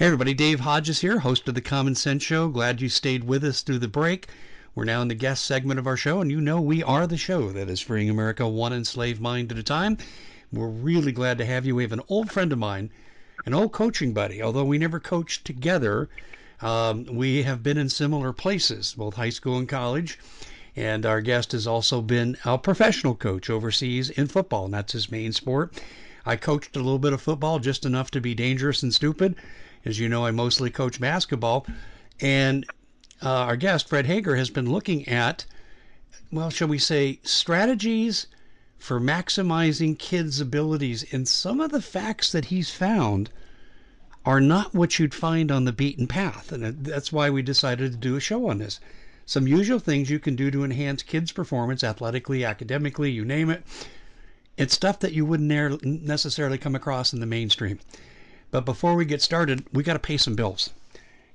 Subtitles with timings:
[0.00, 2.48] Hey, everybody, Dave Hodges here, host of the Common Sense Show.
[2.48, 4.28] Glad you stayed with us through the break.
[4.74, 7.18] We're now in the guest segment of our show, and you know we are the
[7.18, 9.98] show that is freeing America one enslaved mind at a time.
[10.50, 11.74] We're really glad to have you.
[11.74, 12.88] We have an old friend of mine,
[13.44, 16.08] an old coaching buddy, although we never coached together.
[16.62, 20.18] Um, we have been in similar places, both high school and college.
[20.76, 25.10] And our guest has also been a professional coach overseas in football, and that's his
[25.10, 25.74] main sport.
[26.24, 29.36] I coached a little bit of football, just enough to be dangerous and stupid.
[29.84, 31.66] As you know, I mostly coach basketball.
[32.20, 32.66] And
[33.22, 35.46] uh, our guest, Fred Haeger, has been looking at,
[36.30, 38.26] well, shall we say, strategies
[38.78, 41.04] for maximizing kids' abilities.
[41.12, 43.30] And some of the facts that he's found
[44.24, 46.52] are not what you'd find on the beaten path.
[46.52, 48.80] And that's why we decided to do a show on this.
[49.24, 53.62] Some usual things you can do to enhance kids' performance athletically, academically, you name it.
[54.56, 57.78] It's stuff that you wouldn't necessarily come across in the mainstream.
[58.50, 60.70] But before we get started, we got to pay some bills.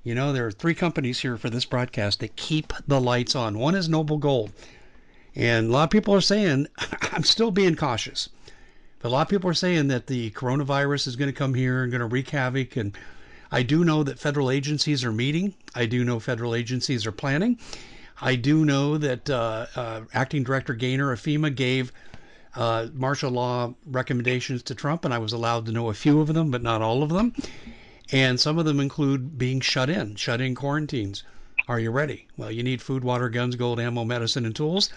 [0.04, 3.58] You know, there are three companies here for this broadcast that keep the lights on.
[3.58, 4.52] One is Noble Gold.
[5.36, 6.68] And a lot of people are saying,
[7.12, 8.30] I'm still being cautious.
[9.00, 11.84] But a lot of people are saying that the coronavirus is going to come here
[11.84, 12.76] and going to wreak havoc.
[12.76, 12.98] And
[13.52, 15.54] I do know that federal agencies are meeting.
[15.74, 17.58] I do know federal agencies are planning.
[18.22, 21.92] I do know that uh, uh, Acting Director Gaynor of FEMA gave
[22.56, 26.34] uh, martial law recommendations to Trump, and I was allowed to know a few of
[26.34, 27.34] them, but not all of them.
[28.12, 31.24] And some of them include being shut in, shut in quarantines.
[31.68, 32.28] Are you ready?
[32.38, 34.90] Well, you need food, water, guns, gold, ammo, medicine, and tools.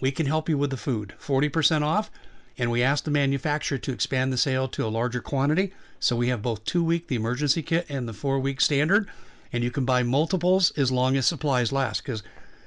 [0.00, 1.14] We can help you with the food.
[1.20, 2.10] 40% off.
[2.58, 5.72] And we asked the manufacturer to expand the sale to a larger quantity.
[6.00, 9.08] So we have both two week, the emergency kit, and the four week standard.
[9.52, 12.24] And you can buy multiples as long as supplies last because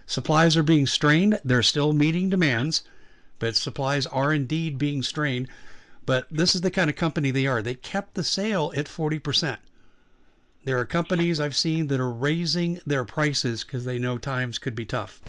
[0.08, 1.40] supplies are being strained.
[1.44, 2.84] They're still meeting demands
[3.42, 5.48] but supplies are indeed being strained.
[6.06, 7.64] But this is the kind of company they are.
[7.64, 9.58] They kept the sale at 40%.
[10.64, 14.76] There are companies I've seen that are raising their prices because they know times could
[14.76, 15.20] be tough.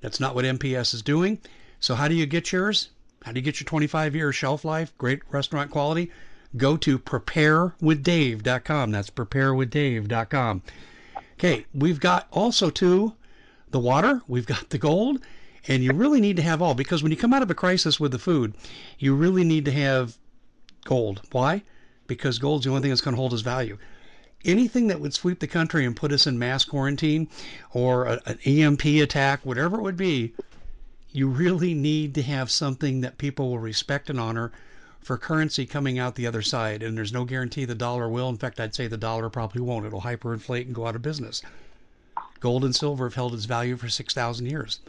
[0.00, 1.40] That's not what MPS is doing.
[1.80, 2.90] So, how do you get yours?
[3.24, 4.96] How do you get your 25 year shelf life?
[4.96, 6.12] Great restaurant quality?
[6.56, 8.90] Go to preparewithdave.com.
[8.92, 10.62] That's preparewithdave.com.
[11.32, 13.14] Okay, we've got also too
[13.70, 15.20] the water, we've got the gold,
[15.68, 18.00] and you really need to have all because when you come out of a crisis
[18.00, 18.54] with the food,
[18.98, 20.16] you really need to have
[20.84, 21.22] gold.
[21.32, 21.62] Why?
[22.06, 23.78] Because gold's the only thing that's going to hold its value.
[24.44, 27.28] Anything that would sweep the country and put us in mass quarantine
[27.72, 30.32] or a, an EMP attack, whatever it would be,
[31.12, 34.52] you really need to have something that people will respect and honor
[35.00, 36.82] for currency coming out the other side.
[36.82, 38.28] And there's no guarantee the dollar will.
[38.28, 39.86] In fact, I'd say the dollar probably won't.
[39.86, 41.42] It'll hyperinflate and go out of business.
[42.38, 44.80] Gold and silver have held its value for 6,000 years.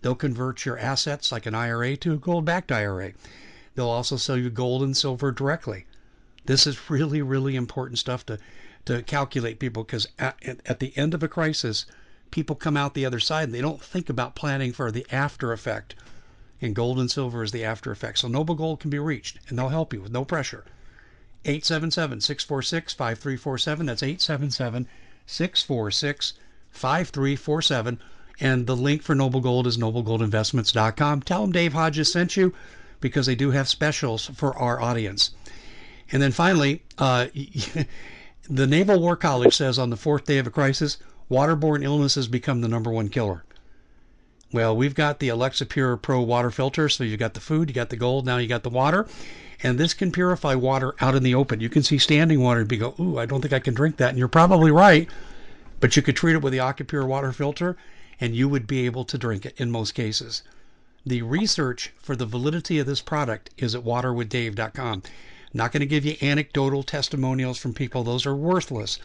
[0.00, 3.12] They'll convert your assets like an IRA to a gold backed IRA.
[3.74, 5.86] They'll also sell you gold and silver directly.
[6.46, 8.38] This is really, really important stuff to,
[8.84, 11.84] to calculate people because at, at the end of a crisis,
[12.30, 15.52] people come out the other side and they don't think about planning for the after
[15.52, 15.94] effect.
[16.60, 18.18] And gold and silver is the after effect.
[18.18, 20.64] So Noble Gold can be reached and they'll help you with no pressure.
[21.44, 23.86] 877 646 5347.
[23.86, 24.86] That's 877
[25.26, 26.32] 646
[26.70, 28.00] 5347
[28.40, 31.22] and the link for Noble Gold is noblegoldinvestments.com.
[31.22, 32.54] Tell them Dave Hodges sent you
[33.00, 35.30] because they do have specials for our audience.
[36.12, 37.26] And then finally, uh,
[38.50, 40.98] the Naval War College says on the fourth day of a crisis,
[41.30, 43.44] waterborne illnesses become the number one killer.
[44.52, 46.88] Well, we've got the Alexa Pure Pro water filter.
[46.88, 49.06] So you got the food, you got the gold, now you got the water.
[49.62, 51.60] And this can purify water out in the open.
[51.60, 53.96] You can see standing water and be go, ooh, I don't think I can drink
[53.96, 54.10] that.
[54.10, 55.08] And you're probably right.
[55.80, 57.76] But you could treat it with the AquaPure water filter
[58.20, 60.42] and you would be able to drink it in most cases.
[61.06, 65.02] The research for the validity of this product is at waterwithdave.com.
[65.54, 68.98] Not going to give you anecdotal testimonials from people, those are worthless.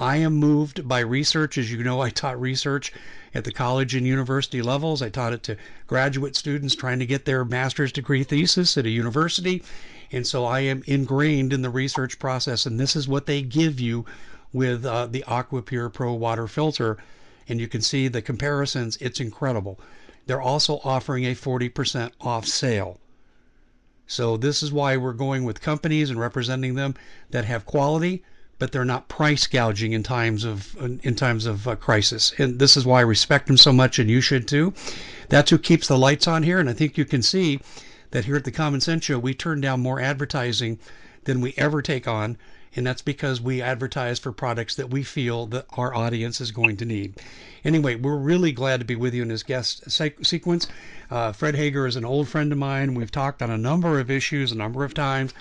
[0.00, 1.58] I am moved by research.
[1.58, 2.94] As you know, I taught research
[3.34, 5.02] at the college and university levels.
[5.02, 8.90] I taught it to graduate students trying to get their master's degree thesis at a
[8.90, 9.62] university.
[10.10, 12.64] And so I am ingrained in the research process.
[12.64, 14.06] And this is what they give you
[14.52, 16.96] with uh, the AquaPure Pro water filter
[17.52, 18.96] and you can see the comparisons.
[18.96, 19.78] It's incredible.
[20.26, 22.98] They're also offering a 40% off sale.
[24.06, 26.94] So this is why we're going with companies and representing them
[27.30, 28.24] that have quality,
[28.58, 32.32] but they're not price gouging in times of in times of uh, crisis.
[32.38, 34.72] And this is why I respect them so much, and you should too.
[35.28, 36.58] That's who keeps the lights on here.
[36.58, 37.60] And I think you can see
[38.12, 40.78] that here at the Common Sense Show, we turn down more advertising
[41.24, 42.38] than we ever take on
[42.74, 46.76] and that's because we advertise for products that we feel that our audience is going
[46.78, 47.14] to need.
[47.64, 50.66] Anyway, we're really glad to be with you in this guest se- sequence.
[51.10, 52.94] Uh, Fred Haeger is an old friend of mine.
[52.94, 55.34] We've talked on a number of issues a number of times,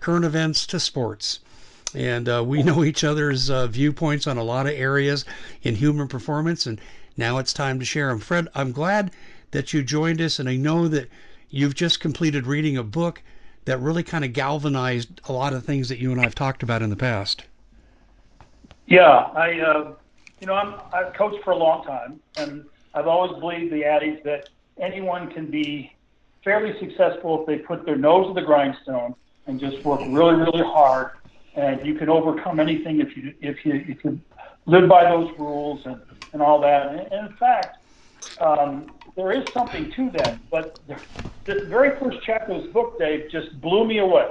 [0.00, 1.40] current events to sports.
[1.94, 5.24] and uh, we know each other's uh, viewpoints on a lot of areas
[5.62, 6.66] in human performance.
[6.66, 6.80] And
[7.16, 8.18] now it's time to share them.
[8.18, 9.10] Fred, I'm glad
[9.52, 11.08] that you joined us, and I know that
[11.48, 13.22] you've just completed reading a book
[13.64, 16.62] that really kind of galvanized a lot of things that you and I have talked
[16.62, 17.44] about in the past.
[18.86, 19.92] Yeah, I, uh,
[20.40, 22.64] you know, I'm, I've coached for a long time, and
[22.94, 25.92] I've always believed the adage that anyone can be
[26.42, 29.14] fairly successful if they put their nose to the grindstone
[29.46, 31.12] and just work really, really hard.
[31.54, 34.20] And you can overcome anything if you if you if you
[34.66, 36.00] live by those rules and,
[36.32, 36.88] and all that.
[36.88, 37.78] And in fact,
[38.40, 40.38] um, there is something to that.
[40.50, 40.96] But the,
[41.68, 44.28] very first chapter of this book, Dave, just blew me away,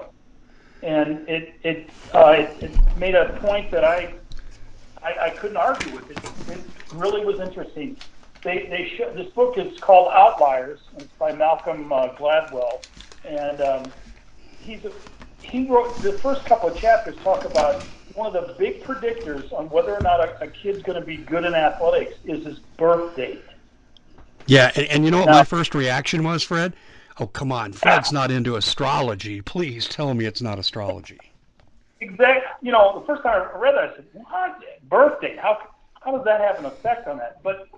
[0.82, 4.16] and it it, uh, it, it made a point that I
[5.02, 6.22] I, I couldn't argue with it.
[6.48, 7.98] It really was interesting.
[8.44, 10.80] They they sh- this book is called Outliers.
[10.98, 12.82] It's by Malcolm uh, Gladwell,
[13.24, 13.94] and um,
[14.58, 14.92] he's a,
[15.42, 19.70] he wrote the first couple of chapters talk about one of the big predictors on
[19.70, 23.16] whether or not a, a kid's going to be good in athletics is his birth
[23.16, 23.46] date.
[24.46, 26.74] Yeah, and, and you know what my first reaction was, Fred?
[27.20, 27.74] Oh, come on.
[27.74, 29.42] Fred's not into astrology.
[29.42, 31.20] Please tell me it's not astrology.
[32.02, 32.42] Exactly.
[32.62, 34.60] You know, the first time I read that, I said, "What
[34.90, 35.38] Birthday?
[35.38, 35.70] How
[36.02, 37.70] how does that have an effect on that?" But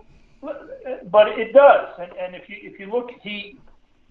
[0.41, 1.87] but it does.
[1.99, 3.57] And, and if you if you look, he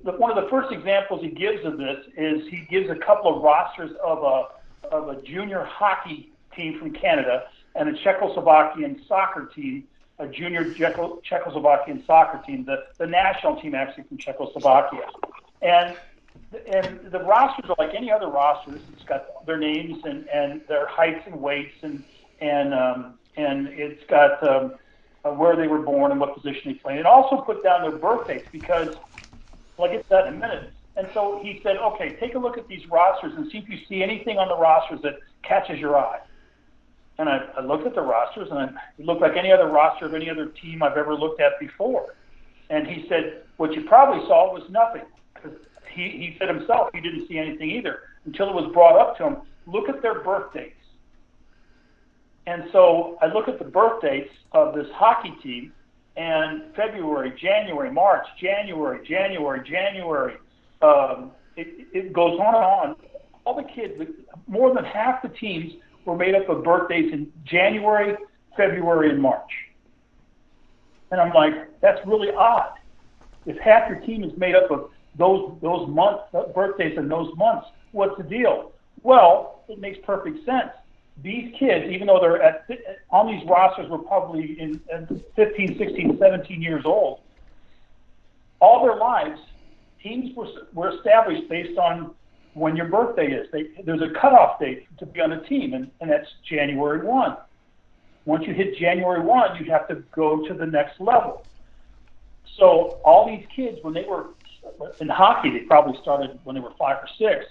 [0.03, 3.43] one of the first examples he gives of this is he gives a couple of
[3.43, 9.85] rosters of a of a junior hockey team from Canada and a Czechoslovakian soccer team
[10.19, 15.07] a junior Czechoslovakian soccer team, the, the national team actually from Czechoslovakia.
[15.63, 15.97] And
[16.73, 18.81] and the rosters are like any other rosters.
[18.93, 22.05] It's got their names and, and their heights and weights and
[22.41, 24.75] and um, and it's got um,
[25.25, 26.99] uh, where they were born and what position they played.
[26.99, 28.89] It also put down their birthdays because,
[29.79, 30.73] like I said in a minute.
[30.97, 33.79] And so he said, okay, take a look at these rosters and see if you
[33.89, 36.21] see anything on the rosters that catches your eye.
[37.19, 40.15] And I, I looked at the rosters, and it looked like any other roster of
[40.15, 42.15] any other team I've ever looked at before.
[42.71, 45.03] And he said, what you probably saw was nothing.
[45.93, 49.25] He, he said himself he didn't see anything either until it was brought up to
[49.25, 49.37] him.
[49.67, 50.73] Look at their birthdays.
[52.47, 55.73] And so I look at the birth dates of this hockey team,
[56.17, 60.35] and February, January, March, January, January, January.
[60.83, 62.97] Um, it, it goes on and on.
[63.45, 63.95] All the kids,
[64.47, 65.73] more than half the teams
[66.05, 68.17] were made up of birthdays in January,
[68.57, 69.51] February, and March.
[71.11, 72.73] And I'm like, that's really odd.
[73.47, 76.25] If half your team is made up of those those months,
[76.55, 78.73] birthdays in those months, what's the deal?
[79.03, 80.71] Well, it makes perfect sense.
[81.23, 82.67] These kids, even though they're at
[83.11, 87.21] on these rosters, were probably in, in 15, 16, 17 years old.
[88.61, 89.41] All their lives,
[90.03, 92.15] teams were were established based on
[92.55, 93.49] when your birthday is.
[93.53, 97.37] They, there's a cutoff date to be on a team, and, and that's January 1.
[98.25, 101.45] Once you hit January 1, you have to go to the next level.
[102.59, 104.29] So all these kids, when they were
[105.01, 107.45] in hockey, they probably started when they were five or six.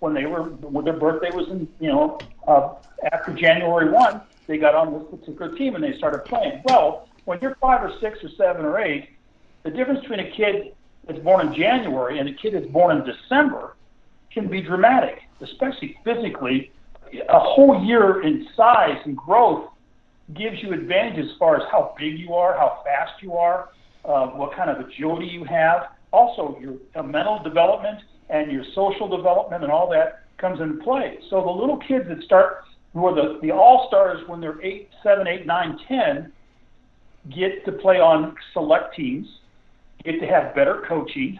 [0.00, 2.74] When they were when their birthday was in, you know, uh,
[3.12, 6.62] after January 1, they got on this particular team and they started playing.
[6.66, 9.08] Well, when you're five or six or seven or eight,
[9.64, 10.74] the difference between a kid
[11.06, 13.74] that's born in January and a kid that's born in December
[14.32, 16.72] can be dramatic, especially physically.
[17.12, 19.70] A whole year in size and growth
[20.34, 23.70] gives you advantage as far as how big you are, how fast you are,
[24.04, 25.88] uh, what kind of agility you have.
[26.12, 31.18] Also, your uh, mental development and your social development and all that comes into play.
[31.30, 34.88] So the little kids that start, who are the, the all stars when they're eight,
[35.02, 36.32] seven, eight, nine, ten,
[37.34, 39.26] get to play on select teams,
[40.04, 41.38] get to have better coaching,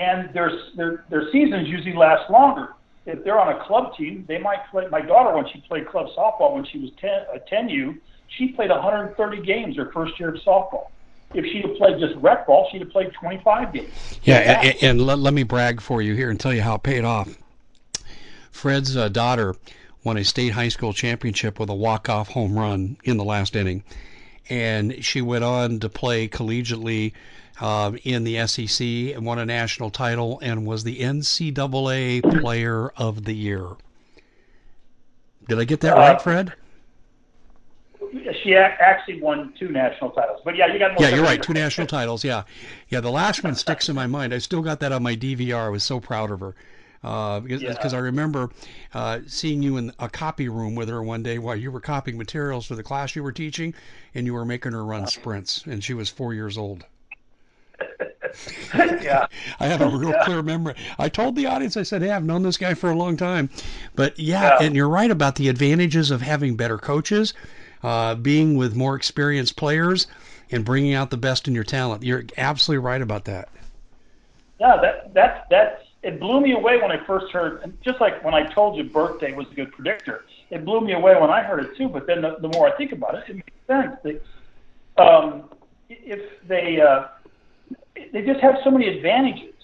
[0.00, 2.74] and their their their seasons usually last longer.
[3.06, 4.86] If they're on a club team, they might play.
[4.88, 8.70] My daughter, when she played club softball when she was 10, a 10U, she played
[8.70, 10.88] 130 games her first year of softball.
[11.32, 14.20] If she had played just rec ball, she'd have played 25 games.
[14.24, 16.82] Yeah, and, and let, let me brag for you here and tell you how it
[16.82, 17.36] paid off.
[18.50, 19.54] Fred's uh, daughter
[20.02, 23.84] won a state high school championship with a walk-off home run in the last inning,
[24.48, 27.12] and she went on to play collegiately
[27.60, 33.24] uh, in the SEC and won a national title and was the NCAA Player of
[33.24, 33.68] the Year.
[35.48, 36.52] Did I get that uh, right, Fred?
[38.42, 40.98] She actually won two national titles, but yeah, you got.
[41.00, 41.40] Yeah, you're right.
[41.40, 42.24] Two national titles.
[42.24, 42.42] Yeah,
[42.88, 43.00] yeah.
[43.00, 44.34] The last one sticks in my mind.
[44.34, 45.66] I still got that on my DVR.
[45.66, 46.54] I was so proud of her.
[47.02, 47.98] Uh, because yeah.
[47.98, 48.50] I remember
[48.92, 52.18] uh, seeing you in a copy room with her one day while you were copying
[52.18, 53.74] materials for the class you were teaching,
[54.14, 56.84] and you were making her run sprints, and she was four years old.
[58.74, 59.26] yeah.
[59.58, 60.24] I have a real yeah.
[60.24, 60.74] clear memory.
[60.98, 63.50] I told the audience, I said, "Hey, I've known this guy for a long time,"
[63.94, 64.66] but yeah, yeah.
[64.66, 67.34] and you're right about the advantages of having better coaches,
[67.82, 70.06] uh, being with more experienced players,
[70.50, 72.02] and bringing out the best in your talent.
[72.02, 73.48] You're absolutely right about that.
[74.58, 77.72] Yeah, that that's that's it blew me away when I first heard.
[77.82, 81.14] Just like when I told you birthday was a good predictor, it blew me away
[81.20, 81.88] when I heard it too.
[81.88, 83.96] But then the, the more I think about it, it makes sense.
[84.02, 84.20] They,
[85.02, 85.50] um,
[85.88, 87.08] if they uh,
[87.94, 89.54] they just have so many advantages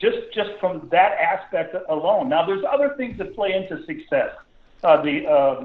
[0.00, 2.28] just just from that aspect alone.
[2.28, 4.30] Now, there's other things that play into success.
[4.82, 5.64] Uh, the uh,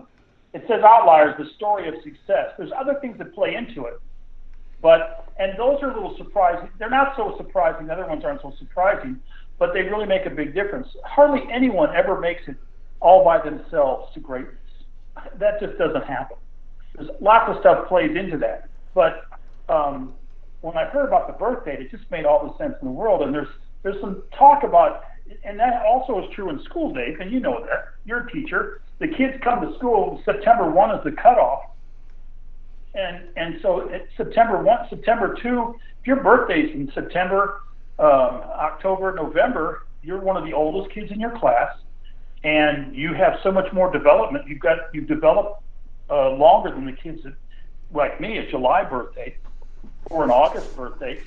[0.53, 2.51] it says outliers, the story of success.
[2.57, 4.00] There's other things that play into it,
[4.81, 6.69] but and those are a little surprising.
[6.77, 7.88] They're not so surprising.
[7.88, 9.19] The other ones aren't so surprising,
[9.57, 10.88] but they really make a big difference.
[11.05, 12.57] Hardly anyone ever makes it
[13.00, 14.55] all by themselves to greatness.
[15.38, 16.38] That just doesn't happen.
[16.95, 19.25] There's lots of stuff plays into that, but
[19.69, 20.13] um,
[20.65, 22.91] when I heard about the birth date, it just made all the sense in the
[22.93, 23.22] world.
[23.22, 23.48] And there's
[23.84, 25.03] there's some talk about,
[25.43, 27.89] and that also is true in school, Dave, and you know that.
[28.03, 28.81] You're a teacher.
[28.98, 30.24] The kids come to school.
[30.25, 31.65] September one is the cutoff,
[32.95, 35.75] and and so September one, September two.
[36.01, 37.62] If your birthday's in September,
[38.00, 41.77] um, October, November, you're one of the oldest kids in your class,
[42.43, 44.48] and you have so much more development.
[44.48, 45.62] You've got you've developed
[46.10, 47.36] uh, longer than the kids that,
[47.93, 49.38] like me, a July birthday
[50.10, 51.20] or an August birthday,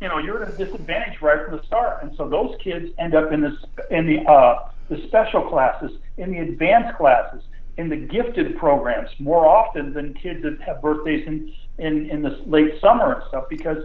[0.00, 2.02] you know, you're at a disadvantage right from the start.
[2.02, 3.54] And so those kids end up in this
[3.90, 7.42] in the uh, the special classes, in the advanced classes,
[7.76, 12.40] in the gifted programs more often than kids that have birthdays in in, in the
[12.46, 13.84] late summer and stuff because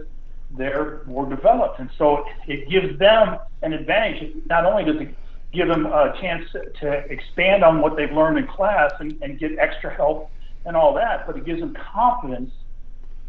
[0.56, 1.78] they're more developed.
[1.78, 4.34] And so it gives them an advantage.
[4.46, 5.14] Not only does it
[5.52, 6.44] give them a chance
[6.80, 10.30] to expand on what they've learned in class and, and get extra help
[10.64, 12.52] and all that, but it gives them confidence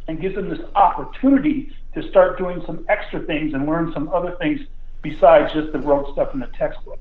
[0.07, 4.35] and gives them this opportunity to start doing some extra things and learn some other
[4.39, 4.61] things
[5.01, 6.99] besides just the rote stuff in the textbook.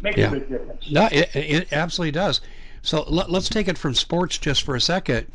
[0.00, 0.28] Makes yeah.
[0.28, 0.90] a big difference.
[0.90, 2.40] No, it, it absolutely does.
[2.82, 5.26] So let, us take it from sports just for a second.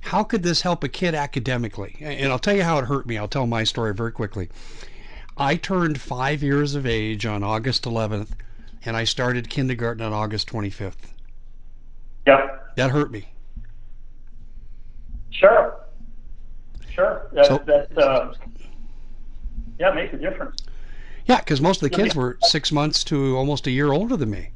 [0.00, 1.96] How could this help a kid academically?
[2.00, 3.18] And I'll tell you how it hurt me.
[3.18, 4.50] I'll tell my story very quickly.
[5.36, 8.28] I turned five years of age on August 11th,
[8.84, 10.94] and I started kindergarten on August 25th.
[12.26, 12.76] Yep.
[12.76, 13.28] That hurt me.
[15.34, 15.76] Sure.
[16.94, 17.28] Sure.
[17.32, 18.32] That, so, that uh,
[19.78, 20.56] yeah, makes a difference.
[21.26, 24.30] Yeah, because most of the kids were six months to almost a year older than
[24.30, 24.50] me.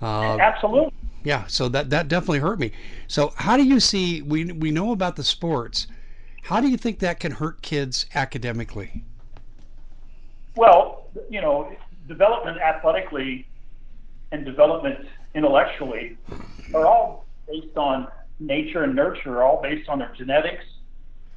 [0.00, 0.92] Uh, Absolutely.
[1.24, 2.72] Yeah, so that that definitely hurt me.
[3.08, 4.22] So how do you see?
[4.22, 5.86] We we know about the sports.
[6.42, 9.04] How do you think that can hurt kids academically?
[10.56, 11.70] Well, you know,
[12.06, 13.46] development athletically
[14.32, 16.16] and development intellectually
[16.74, 18.08] are all based on
[18.40, 20.64] nature and nurture are all based on their genetics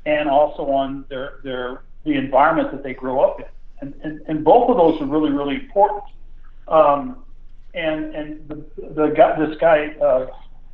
[0.06, 3.46] and also on their their the environment that they grow up in.
[3.82, 6.04] And, and, and both of those are really, really important.
[6.68, 7.24] Um,
[7.74, 10.28] and and the, the guy, this guy, uh,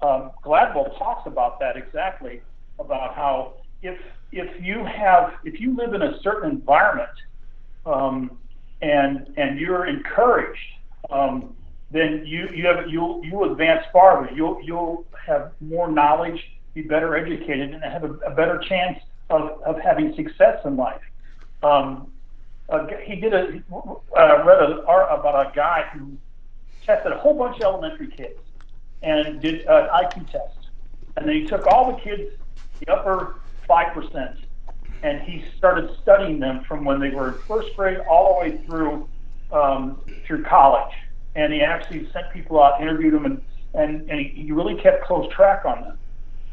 [0.05, 2.41] um, Gladwell talks about that exactly,
[2.79, 3.97] about how if
[4.31, 7.09] if you have if you live in a certain environment
[7.85, 8.37] um,
[8.81, 10.59] and and you're encouraged,
[11.09, 11.55] um,
[11.91, 14.29] then you you have you you advance farther.
[14.33, 19.61] You'll you'll have more knowledge, be better educated, and have a, a better chance of,
[19.63, 21.01] of having success in life.
[21.63, 22.11] Um,
[22.69, 26.17] uh, he did a uh, read a, about a guy who
[26.85, 28.39] tested a whole bunch of elementary kids
[29.01, 30.69] and did an IQ test,
[31.15, 32.33] and then he took all the kids,
[32.79, 34.35] the upper five percent,
[35.03, 38.57] and he started studying them from when they were in first grade all the way
[38.65, 39.07] through
[39.53, 40.93] um, through college
[41.37, 43.41] and he actually sent people out, interviewed them, and
[43.73, 45.97] and, and he, he really kept close track on them.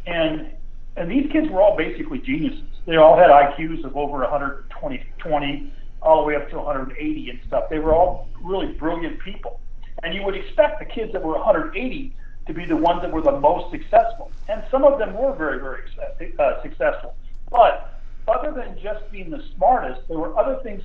[0.07, 0.50] And
[0.97, 2.62] and these kids were all basically geniuses.
[2.87, 5.73] They all had IQs of over 120, 20,
[6.03, 7.64] all the way up to 180 and stuff.
[7.71, 9.59] They were all really brilliant people.
[10.03, 12.14] And you would expect the kids that were 180
[12.47, 14.31] to be the ones that were the most successful.
[14.49, 17.17] And some of them were very, very uh, successful.
[17.50, 20.83] But other than just being the smartest, there were other things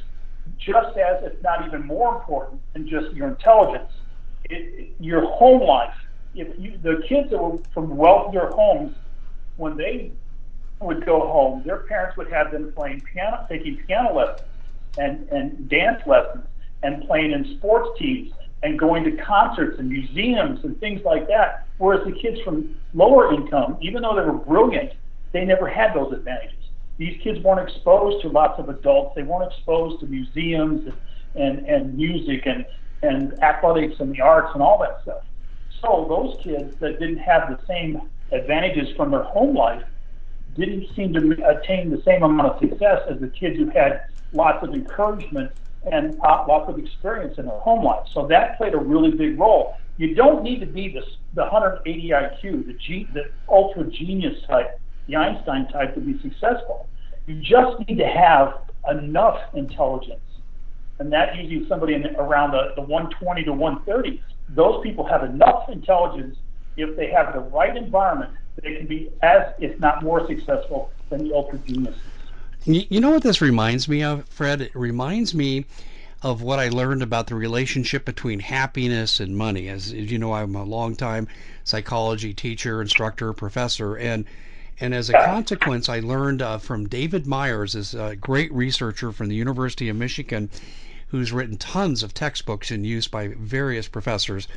[0.58, 3.91] just as, if not even more important than just your intelligence,
[4.46, 5.96] it, your home life.
[6.36, 8.96] If you, the kids that were from wealthier homes,
[9.58, 10.12] when they
[10.79, 14.48] would go home, their parents would have them playing piano, taking piano lessons
[14.98, 16.46] and, and dance lessons
[16.84, 18.32] and playing in sports teams
[18.63, 21.68] and going to concerts and museums and things like that.
[21.77, 24.94] Whereas the kids from lower income, even though they were brilliant,
[25.32, 26.59] they never had those advantages
[27.00, 29.15] these kids weren't exposed to lots of adults.
[29.15, 30.96] They weren't exposed to museums and,
[31.36, 32.65] and, and music and,
[33.01, 35.24] and athletics and the arts and all that stuff.
[35.82, 38.01] So those kids that didn't have the same
[38.34, 39.84] advantages from their home life
[40.56, 44.01] didn't seem to attain the same amount of success as the kids who had
[44.34, 45.53] lots of encouragement
[45.89, 48.06] and uh, lots of experience in their home life.
[48.13, 49.77] So that played a really big role.
[49.96, 51.01] You don't need to be the,
[51.34, 56.88] the 180 IQ, the, G, the ultra genius type, the Einstein type to be successful.
[57.29, 58.55] You just need to have
[58.89, 60.19] enough intelligence.
[60.98, 64.24] And that usually somebody in, around the, the 120 to 130.
[64.50, 66.38] Those people have enough intelligence
[66.75, 68.31] if they have the right environment,
[68.63, 72.01] they can be as, if not more successful than the ultra geniuses.
[72.65, 74.62] You know what this reminds me of, Fred?
[74.62, 75.65] It reminds me
[76.24, 79.69] of what I learned about the relationship between happiness and money.
[79.69, 81.27] As, as you know, I'm a long-time
[81.63, 84.25] psychology teacher, instructor, professor, and
[84.81, 89.27] and as a consequence, I learned uh, from David Myers, is a great researcher from
[89.27, 90.50] the University of Michigan,
[91.09, 94.48] who's written tons of textbooks in use by various professors.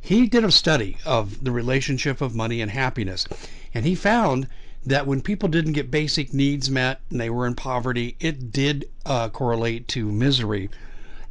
[0.00, 3.26] He did a study of the relationship of money and happiness,
[3.74, 4.46] and he found
[4.86, 8.88] that when people didn't get basic needs met and they were in poverty, it did
[9.04, 10.70] uh, correlate to misery.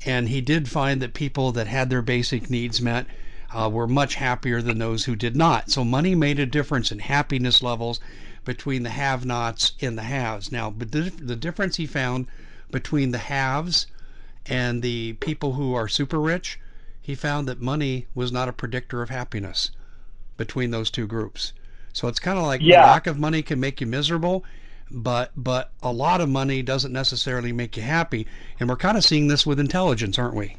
[0.06, 3.06] And he did find that people that had their basic needs met
[3.54, 5.70] uh, were much happier than those who did not.
[5.70, 8.00] So money made a difference in happiness levels
[8.46, 10.52] between the have-nots and the haves.
[10.52, 12.28] Now, but the, the difference he found
[12.72, 13.88] between the haves
[14.46, 16.60] and the people who are super rich,
[17.02, 19.72] he found that money was not a predictor of happiness
[20.38, 21.54] between those two groups.
[21.94, 22.86] So it's kind of like yeah.
[22.86, 24.44] lack of money can make you miserable,
[24.90, 28.26] but but a lot of money doesn't necessarily make you happy.
[28.60, 30.58] And we're kind of seeing this with intelligence, aren't we?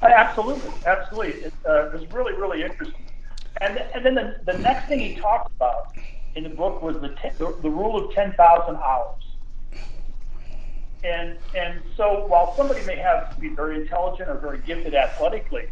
[0.00, 1.42] Absolutely, absolutely.
[1.42, 3.04] It, uh, it was really really interesting.
[3.60, 5.94] And and then the, the next thing he talked about
[6.34, 9.22] in the book was the ten, the, the rule of ten thousand hours.
[11.04, 15.68] And and so while somebody may have to be very intelligent or very gifted athletically,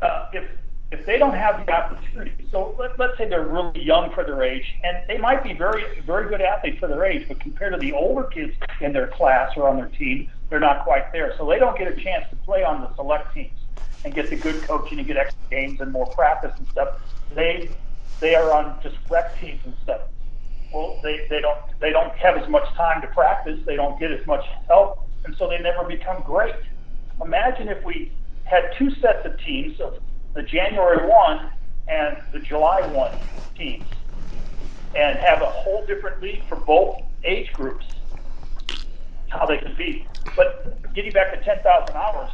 [0.00, 0.44] uh, if
[0.92, 4.42] if they don't have the opportunity, so let, let's say they're really young for their
[4.42, 7.80] age, and they might be very, very good athletes for their age, but compared to
[7.80, 11.34] the older kids in their class or on their team, they're not quite there.
[11.36, 13.58] So they don't get a chance to play on the select teams
[14.04, 17.00] and get the good coaching and get extra games and more practice and stuff.
[17.34, 17.70] They
[18.20, 20.02] they are on just rec teams and stuff.
[20.72, 23.60] Well, they, they don't they don't have as much time to practice.
[23.66, 26.54] They don't get as much help, and so they never become great.
[27.22, 28.12] Imagine if we
[28.44, 29.94] had two sets of teams of
[30.34, 31.50] the January 1
[31.88, 33.18] and the July 1
[33.56, 33.86] teams
[34.94, 37.84] and have a whole different league for both age groups,
[39.28, 40.06] how they compete.
[40.36, 42.30] But getting back to 10,000 hours,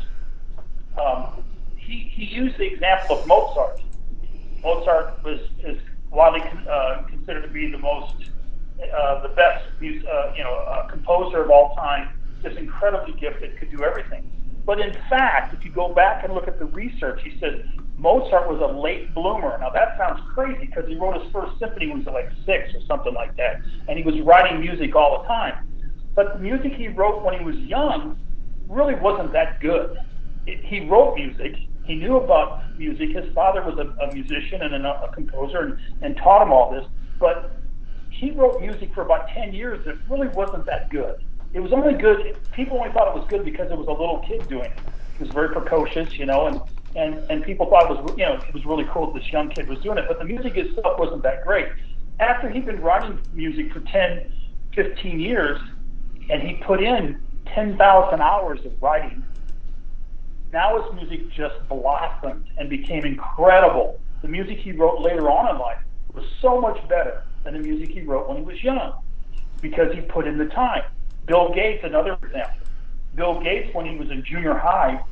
[1.01, 1.45] um,
[1.77, 3.81] he, he used the example of Mozart.
[4.63, 5.79] Mozart was is
[6.11, 8.15] widely uh, considered to be the most,
[8.81, 12.09] uh, the best, uh, you know, uh, composer of all time.
[12.43, 14.23] Just incredibly gifted, could do everything.
[14.67, 17.65] But in fact, if you go back and look at the research, he said
[17.99, 19.59] Mozart was a late bloomer.
[19.61, 22.75] Now that sounds crazy because he wrote his first symphony when he was like six
[22.75, 25.55] or something like that, and he was writing music all the time.
[26.15, 28.17] But the music he wrote when he was young
[28.69, 29.91] really wasn't that good.
[30.47, 31.55] He wrote music.
[31.85, 33.11] He knew about music.
[33.15, 36.71] His father was a, a musician and a, a composer and, and taught him all
[36.71, 36.85] this.
[37.19, 37.61] But
[38.09, 41.17] he wrote music for about 10 years that really wasn't that good.
[41.53, 42.19] It was only good,
[42.53, 44.79] people only thought it was good because it was a little kid doing it.
[45.17, 46.61] He was very precocious, you know, and
[46.97, 49.49] and and people thought it was you know it was really cool that this young
[49.51, 51.67] kid was doing it, but the music itself wasn't that great.
[52.19, 54.33] After he'd been writing music for 10,
[54.75, 55.59] 15 years,
[56.29, 57.21] and he put in
[57.55, 59.25] 10,000 hours of writing,
[60.53, 64.01] now his music just blossomed and became incredible.
[64.23, 65.79] The music he wrote later on in life
[66.13, 68.95] was so much better than the music he wrote when he was young
[69.61, 70.83] because he put in the time.
[71.27, 72.57] Bill Gates, another example.
[73.15, 75.03] Bill Gates, when he was in junior high,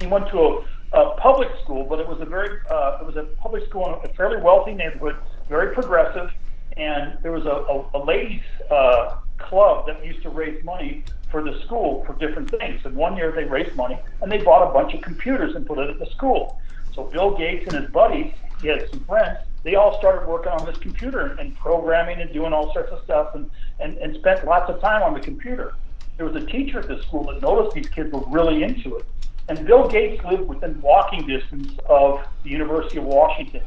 [0.00, 3.16] he went to a a public school, but it was a very uh, it was
[3.16, 5.16] a public school in a fairly wealthy neighborhood,
[5.48, 6.30] very progressive,
[6.76, 11.42] and there was a, a, a ladies uh, club that used to raise money for
[11.42, 12.80] the school for different things.
[12.84, 15.78] And one year they raised money and they bought a bunch of computers and put
[15.78, 16.60] it at the school.
[16.94, 20.64] So Bill Gates and his buddies, he had some friends, they all started working on
[20.64, 24.70] this computer and programming and doing all sorts of stuff and, and, and spent lots
[24.70, 25.74] of time on the computer.
[26.16, 29.04] There was a teacher at the school that noticed these kids were really into it.
[29.48, 33.62] And Bill Gates lived within walking distance of the University of Washington.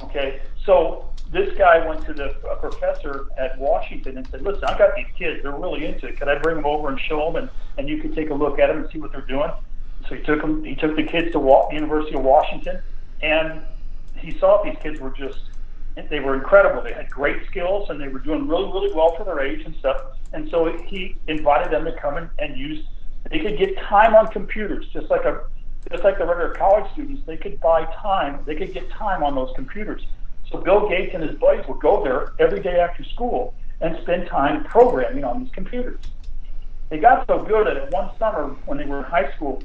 [0.00, 4.78] Okay, so this guy went to the a professor at Washington and said, "Listen, I've
[4.78, 6.18] got these kids; they're really into it.
[6.18, 8.58] Could I bring them over and show them, and, and you could take a look
[8.58, 9.50] at them and see what they're doing?"
[10.08, 10.64] So he took them.
[10.64, 12.82] He took the kids to Wa- University of Washington,
[13.20, 13.62] and
[14.16, 15.38] he saw these kids were just
[16.08, 16.82] they were incredible.
[16.82, 19.74] They had great skills, and they were doing really, really well for their age and
[19.76, 19.96] stuff.
[20.32, 22.82] And so he invited them to come and, and use
[23.30, 25.42] they could get time on computers, just like a
[25.90, 27.22] just like the regular college students.
[27.26, 28.40] They could buy time.
[28.46, 30.02] They could get time on those computers.
[30.50, 34.28] So Bill Gates and his buddies would go there every day after school and spend
[34.28, 36.00] time programming on these computers.
[36.88, 39.62] They got so good at it one summer when they were in high school,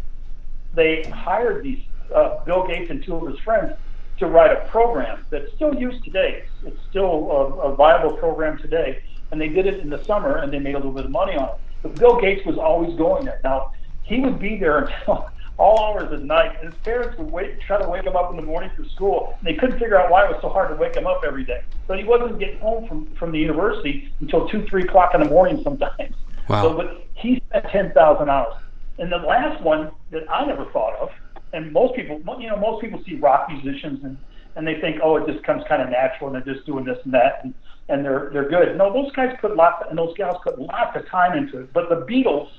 [0.73, 3.73] they hired these uh, Bill Gates and two of his friends
[4.19, 6.45] to write a program that's still used today.
[6.65, 9.01] It's still a, a viable program today,
[9.31, 11.35] and they did it in the summer and they made a little bit of money
[11.35, 11.55] on it.
[11.83, 13.39] But Bill Gates was always going there.
[13.43, 13.71] Now
[14.03, 16.55] he would be there until all hours of night.
[16.61, 19.35] And his parents would wait, try to wake him up in the morning for school,
[19.37, 21.43] and they couldn't figure out why it was so hard to wake him up every
[21.43, 21.61] day.
[21.87, 25.29] But he wasn't getting home from, from the university until two, three o'clock in the
[25.29, 26.15] morning sometimes.
[26.47, 26.61] Wow.
[26.61, 28.53] So, but he spent ten thousand hours.
[28.99, 31.11] And the last one that I never thought of,
[31.53, 34.17] and most people, you know, most people see rock musicians and
[34.55, 36.97] and they think, oh, it just comes kind of natural, and they're just doing this
[37.05, 37.53] and that, and
[37.89, 38.75] and they're they're good.
[38.75, 41.73] No, those guys put lots, and those gals put lots of time into it.
[41.73, 42.49] But the Beatles,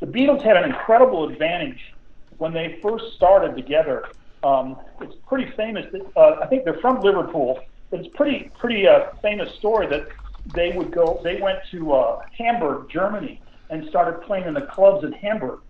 [0.00, 1.94] the Beatles had an incredible advantage
[2.40, 4.06] when they first started together.
[4.42, 5.86] Um, it's pretty famous.
[5.92, 7.60] That, uh, I think they're from Liverpool.
[7.92, 10.08] It's pretty pretty uh, famous story that
[10.54, 11.20] they would go.
[11.22, 15.60] They went to uh, Hamburg, Germany, and started playing in the clubs in Hamburg.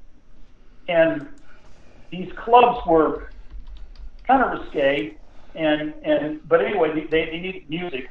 [0.88, 1.28] And
[2.10, 3.30] these clubs were
[4.26, 5.16] kind of risque,
[5.56, 8.10] and and but anyway, they, they needed music.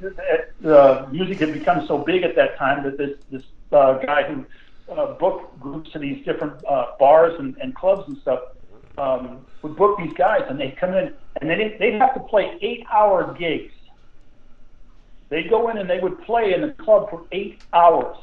[0.60, 4.46] The music had become so big at that time that this this uh, guy who
[4.92, 8.40] uh, booked groups to these different uh, bars and, and clubs and stuff
[8.98, 12.58] um, would book these guys, and they'd come in and they they'd have to play
[12.62, 13.74] eight hour gigs.
[15.30, 18.18] They'd go in and they would play in the club for eight hours,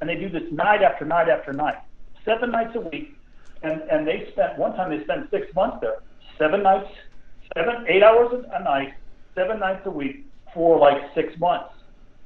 [0.00, 1.76] and they do this night after night after night,
[2.24, 3.16] seven nights a week,
[3.62, 6.02] and and they spent one time they spent six months there,
[6.38, 6.90] seven nights,
[7.56, 8.94] seven eight hours a night,
[9.34, 11.72] seven nights a week for like six months.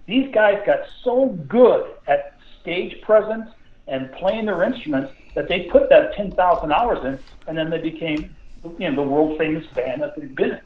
[0.06, 3.50] These guys got so good at stage presence
[3.86, 8.34] and playing their instruments that they put that 10,000 hours in, and then they became,
[8.78, 10.60] you know, the world famous band that they've been in.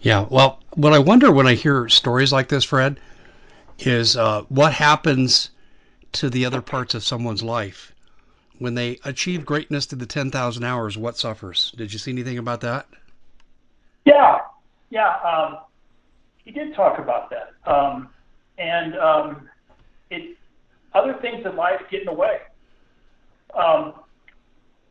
[0.00, 3.00] Yeah, well, what I wonder when I hear stories like this, Fred,
[3.80, 5.50] is uh, what happens
[6.12, 7.92] to the other parts of someone's life
[8.58, 10.96] when they achieve greatness to the 10,000 hours.
[10.96, 11.72] What suffers?
[11.76, 12.86] Did you see anything about that?
[14.04, 14.38] Yeah,
[14.90, 15.16] yeah.
[15.20, 15.58] Um,
[16.48, 18.08] he did talk about that, um,
[18.56, 19.48] and um,
[20.10, 20.38] it
[20.94, 22.38] other things in life get in the way.
[23.54, 23.92] Um,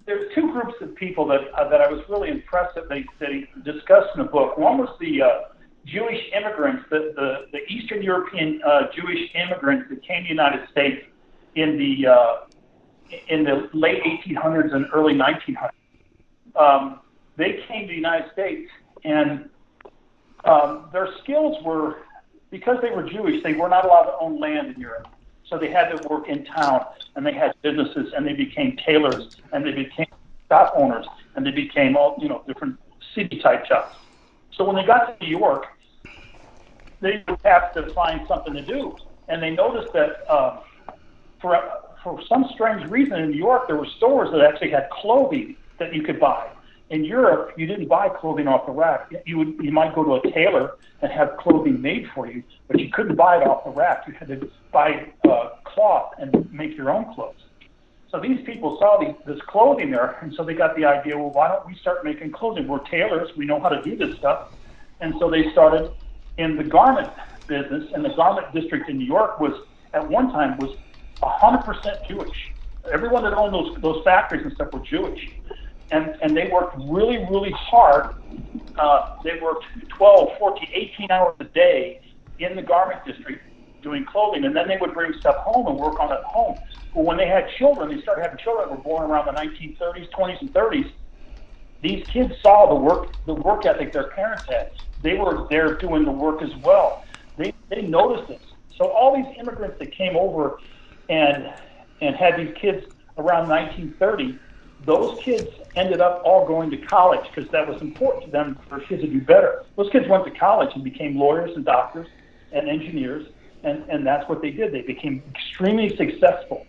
[0.05, 3.29] there's two groups of people that uh, that I was really impressed that they that
[3.29, 4.59] he discussed in the book.
[4.59, 5.27] One was the uh,
[5.87, 10.69] Jewish immigrants, the, the, the Eastern European uh, Jewish immigrants that came to the United
[10.69, 11.07] States
[11.55, 12.35] in the uh,
[13.29, 15.71] in the late 1800s and early 1900s.
[16.55, 16.99] Um,
[17.35, 18.69] they came to the United States,
[19.03, 19.49] and
[20.47, 21.97] um, their skills were
[22.49, 25.07] because they were Jewish, they were not allowed to own land in Europe.
[25.49, 29.23] So they had to work in town, and they had businesses, and they became tailors,
[29.51, 30.07] and they became
[30.49, 31.05] shop owners,
[31.35, 32.77] and they became all you know different
[33.15, 33.95] city type jobs.
[34.57, 35.65] So when they got to New York,
[37.01, 38.95] they would have to find something to do,
[39.27, 40.59] and they noticed that um,
[41.41, 41.57] for
[42.03, 45.93] for some strange reason in New York there were stores that actually had clothing that
[45.93, 46.47] you could buy.
[46.89, 49.11] In Europe, you didn't buy clothing off the rack.
[49.25, 52.79] You would you might go to a tailor and have clothing made for you, but
[52.79, 54.07] you couldn't buy it off the rack.
[54.07, 57.35] You had to buy uh, cloth and make your own clothes.
[58.09, 61.17] So these people saw the, this clothing there, and so they got the idea.
[61.17, 62.69] Well, why don't we start making clothing?
[62.69, 63.35] We're tailors.
[63.35, 64.53] We know how to do this stuff,
[65.01, 65.91] and so they started
[66.37, 67.11] in the garment
[67.47, 67.91] business.
[67.93, 69.51] And the garment district in New York was
[69.93, 70.77] at one time was
[71.21, 72.53] 100% Jewish.
[72.89, 75.29] Everyone that owned those those factories and stuff were Jewish
[75.91, 78.15] and, and they worked really, really hard.
[78.77, 79.65] Uh, they worked
[79.97, 82.01] 12, 14, 18 hours a day
[82.39, 83.41] in the garment district
[83.81, 86.57] doing clothing, and then they would bring stuff home and work on it home.
[86.93, 90.09] But when they had children, they started having children that were born around the 1930s,
[90.11, 90.91] 20s, and 30s.
[91.81, 94.71] These kids saw the work, the work ethic their parents had.
[95.03, 97.03] They were there doing the work as well.
[97.37, 98.41] They, they noticed this.
[98.77, 100.57] So all these immigrants that came over
[101.09, 101.53] and
[102.01, 102.85] and had these kids
[103.17, 104.37] around 1930
[104.87, 108.79] those kids ended up all going to college because that was important to them for
[108.79, 109.65] kids to do better.
[109.75, 112.07] Those kids went to college and became lawyers and doctors
[112.53, 113.27] and engineers,
[113.63, 114.71] and, and that's what they did.
[114.71, 116.65] They became extremely successful,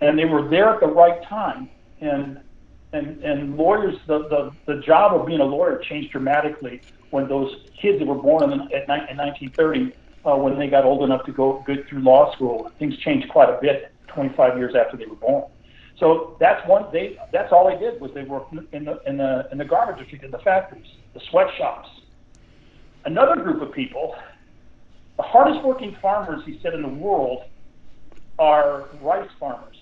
[0.00, 1.68] and they were there at the right time.
[2.00, 2.40] And
[2.92, 7.54] and and lawyers, the the, the job of being a lawyer changed dramatically when those
[7.78, 9.92] kids that were born in, in 1930,
[10.24, 13.50] uh, when they got old enough to go go through law school, things changed quite
[13.50, 15.44] a bit 25 years after they were born.
[15.98, 16.86] So that's one.
[16.92, 19.98] They that's all they did was they worked in the in the in the garment
[19.98, 21.88] district, in the factories, the sweatshops.
[23.04, 24.14] Another group of people,
[25.16, 27.44] the hardest working farmers, he said, in the world,
[28.38, 29.76] are rice farmers.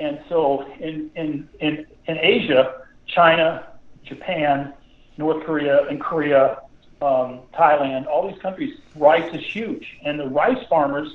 [0.00, 3.66] And so in in in in Asia, China,
[4.04, 4.74] Japan,
[5.16, 6.58] North Korea, and Korea,
[7.00, 11.14] um, Thailand, all these countries, rice is huge, and the rice farmers,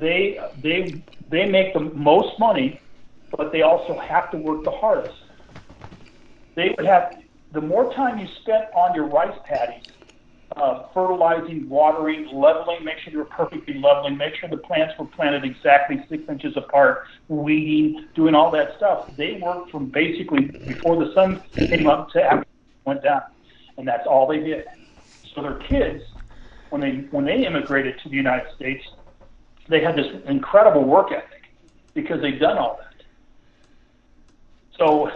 [0.00, 2.80] they they they make the most money,
[3.36, 5.14] but they also have to work the hardest.
[6.54, 7.12] They would have
[7.52, 9.82] the more time you spent on your rice paddies,
[10.56, 15.44] uh, fertilizing, watering, leveling, make sure you're perfectly leveling, make sure the plants were planted
[15.44, 19.06] exactly six inches apart, weeding, doing all that stuff.
[19.16, 23.22] They worked from basically before the sun came up to after it went down,
[23.76, 24.64] and that's all they did.
[25.34, 26.02] So their kids,
[26.70, 28.82] when they when they immigrated to the United States,
[29.68, 31.50] they had this incredible work ethic
[31.94, 33.04] because they'd done all that.
[34.78, 35.08] So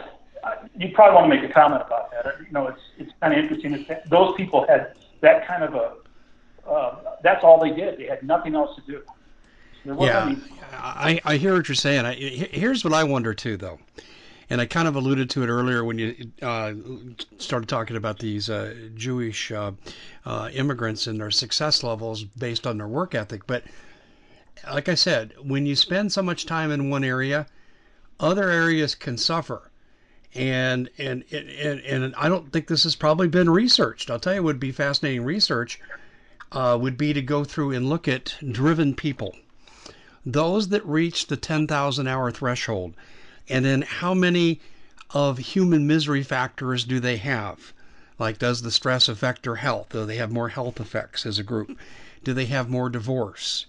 [0.42, 2.24] uh, you probably want to make a comment about that.
[2.40, 5.94] You know, it's it's kind of interesting that those people had that kind of a.
[6.68, 7.98] Uh, that's all they did.
[7.98, 9.02] They had nothing else to do.
[9.84, 10.38] Yeah, any...
[10.72, 12.04] I, I hear what you're saying.
[12.04, 13.78] I, here's what I wonder too, though
[14.50, 16.74] and I kind of alluded to it earlier when you uh,
[17.38, 19.72] started talking about these uh, Jewish uh,
[20.26, 23.46] uh, immigrants and their success levels based on their work ethic.
[23.46, 23.62] But
[24.70, 27.46] like I said, when you spend so much time in one area,
[28.18, 29.70] other areas can suffer.
[30.34, 34.10] And and and and I don't think this has probably been researched.
[34.10, 35.80] I'll tell you, would be fascinating research
[36.52, 39.36] uh, would be to go through and look at driven people,
[40.24, 42.94] those that reach the 10,000 hour threshold
[43.50, 44.60] and then how many
[45.10, 47.72] of human misery factors do they have?
[48.18, 49.88] Like, does the stress affect their health?
[49.90, 51.76] Do they have more health effects as a group?
[52.22, 53.66] Do they have more divorce?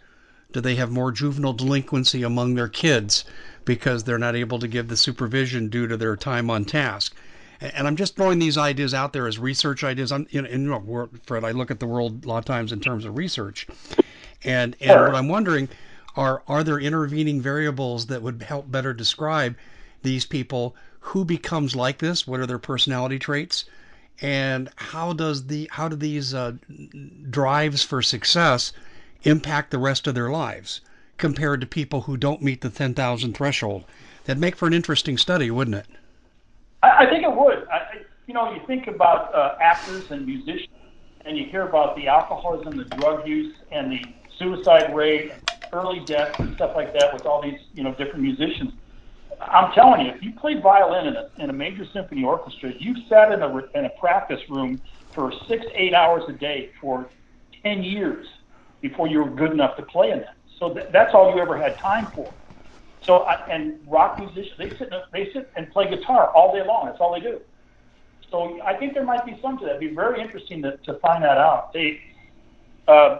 [0.52, 3.26] Do they have more juvenile delinquency among their kids
[3.64, 7.16] because they're not able to give the supervision due to their time on task?
[7.62, 10.12] And I'm just throwing these ideas out there as research ideas.
[10.12, 13.06] I'm, you know, Fred, I look at the world a lot of times in terms
[13.06, 13.68] of research,
[14.44, 15.70] and and what I'm wondering
[16.16, 19.56] are are there intervening variables that would help better describe
[20.02, 23.66] these people who becomes like this what are their personality traits
[24.22, 26.54] and how does the how do these uh,
[27.30, 28.74] drives for success
[29.24, 30.82] impact the rest of their lives
[31.18, 33.86] compared to people who don't meet the 10,000 threshold.
[34.26, 35.88] That'd make for an interesting study wouldn't it?
[36.84, 37.68] I, I think it would.
[37.72, 40.68] I, you know you think about uh, actors and musicians
[41.26, 44.00] and you hear about the alcoholism the drug use and the
[44.40, 45.34] suicide rate
[45.74, 48.72] early death and stuff like that with all these you know different musicians.
[49.42, 52.96] I'm telling you, if you played violin in a, in a major symphony orchestra, you
[53.10, 54.82] sat in a in a practice room
[55.14, 57.10] for six eight hours a day for
[57.64, 58.26] ten years
[58.82, 60.36] before you were good enough to play in that.
[60.60, 62.34] So th- that's all you ever had time for.
[63.06, 66.86] So I, and rock musicians, they sit they sit and play guitar all day long.
[66.86, 67.40] That's all they do.
[68.30, 69.72] So I think there might be some to that.
[69.72, 71.74] It'd be very interesting to, to find that out.
[71.74, 72.00] They,
[72.88, 73.20] uh,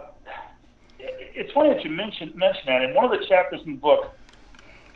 [0.98, 2.82] it's funny that you mentioned mention that.
[2.82, 4.00] In one of the chapters in the book,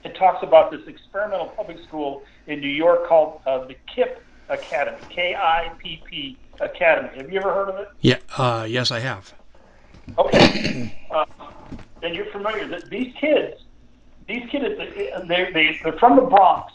[0.05, 4.15] it talks about this experimental public school in New York called uh, the KIPP
[4.49, 7.09] Academy, K-I-P-P Academy.
[7.17, 7.89] Have you ever heard of it?
[8.01, 8.19] Yeah.
[8.39, 9.35] Uh, yes, I have.
[10.19, 10.93] Okay.
[11.11, 11.25] uh,
[12.03, 13.63] and you're familiar that these kids,
[14.27, 16.73] these kids, they they they're from the Bronx,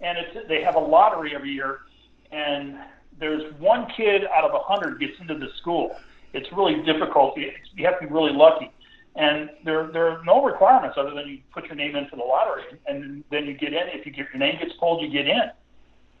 [0.00, 1.80] and it's they have a lottery every year,
[2.32, 2.76] and
[3.18, 5.96] there's one kid out of a hundred gets into the school
[6.32, 7.36] it's really difficult.
[7.36, 8.70] You have to be really lucky.
[9.16, 12.22] And there, there are no requirements other than you put your name in for the
[12.22, 13.88] lottery, and then you get in.
[13.88, 15.50] If you get your name gets pulled, you get in.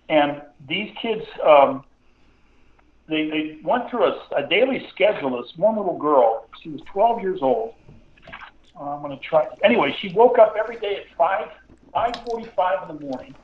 [0.08, 1.84] And these kids, um,
[3.08, 5.40] they, they went through a, a daily schedule.
[5.42, 7.72] This one little girl, she was 12 years old.
[8.78, 9.46] Uh, I'm going to try.
[9.64, 11.46] Anyway, she woke up every day at 5,
[11.94, 13.34] 5:45 in the morning,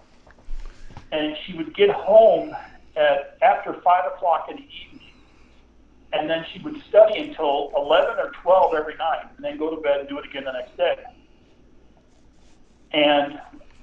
[1.13, 2.53] and she would get home
[2.97, 3.83] at after 5
[4.15, 5.15] o'clock in the evening
[6.15, 9.81] and then she would study until 11 or 12 every night, and then go to
[9.81, 10.97] bed and do it again the next day.
[12.93, 13.41] And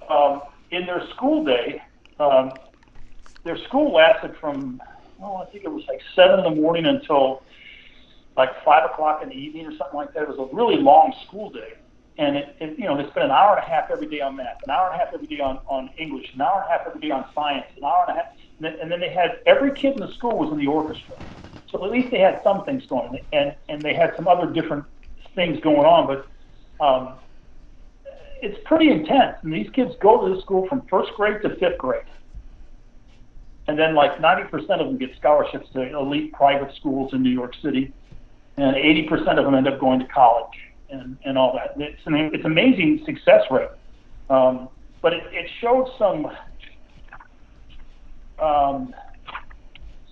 [0.09, 0.41] um,
[0.71, 1.81] in their school day,
[2.19, 2.53] um,
[3.43, 4.81] their school lasted from,
[5.21, 7.43] oh, I think it was like 7 in the morning until
[8.37, 10.23] like 5 o'clock in the evening or something like that.
[10.23, 11.73] It was a really long school day.
[12.17, 14.35] And it, it, you know, they spent an hour and a half every day on
[14.35, 16.77] math, an hour and a half every day on, on English, an hour and a
[16.77, 19.09] half every day on science, an hour and a half, and then, and then they
[19.09, 21.15] had every kid in the school was in the orchestra.
[21.71, 24.83] So at least they had some things going, and and they had some other different
[25.35, 26.05] things going on.
[26.05, 27.13] But um,
[28.41, 29.37] it's pretty intense.
[29.43, 32.03] And these kids go to the school from first grade to fifth grade,
[33.71, 37.53] and then like 90% of them get scholarships to elite private schools in New York
[37.63, 37.93] City,
[38.57, 40.51] and 80% of them end up going to college
[40.89, 41.81] and and all that.
[41.81, 43.69] It's an it's amazing success rate.
[44.29, 44.67] Um,
[45.01, 46.27] but it, it showed some
[48.39, 48.93] um,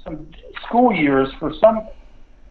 [0.05, 0.31] some
[0.65, 1.89] school years for some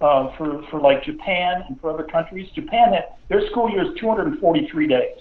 [0.02, 2.50] uh, for for like Japan and for other countries.
[2.54, 5.16] Japan had their school year is 243 days.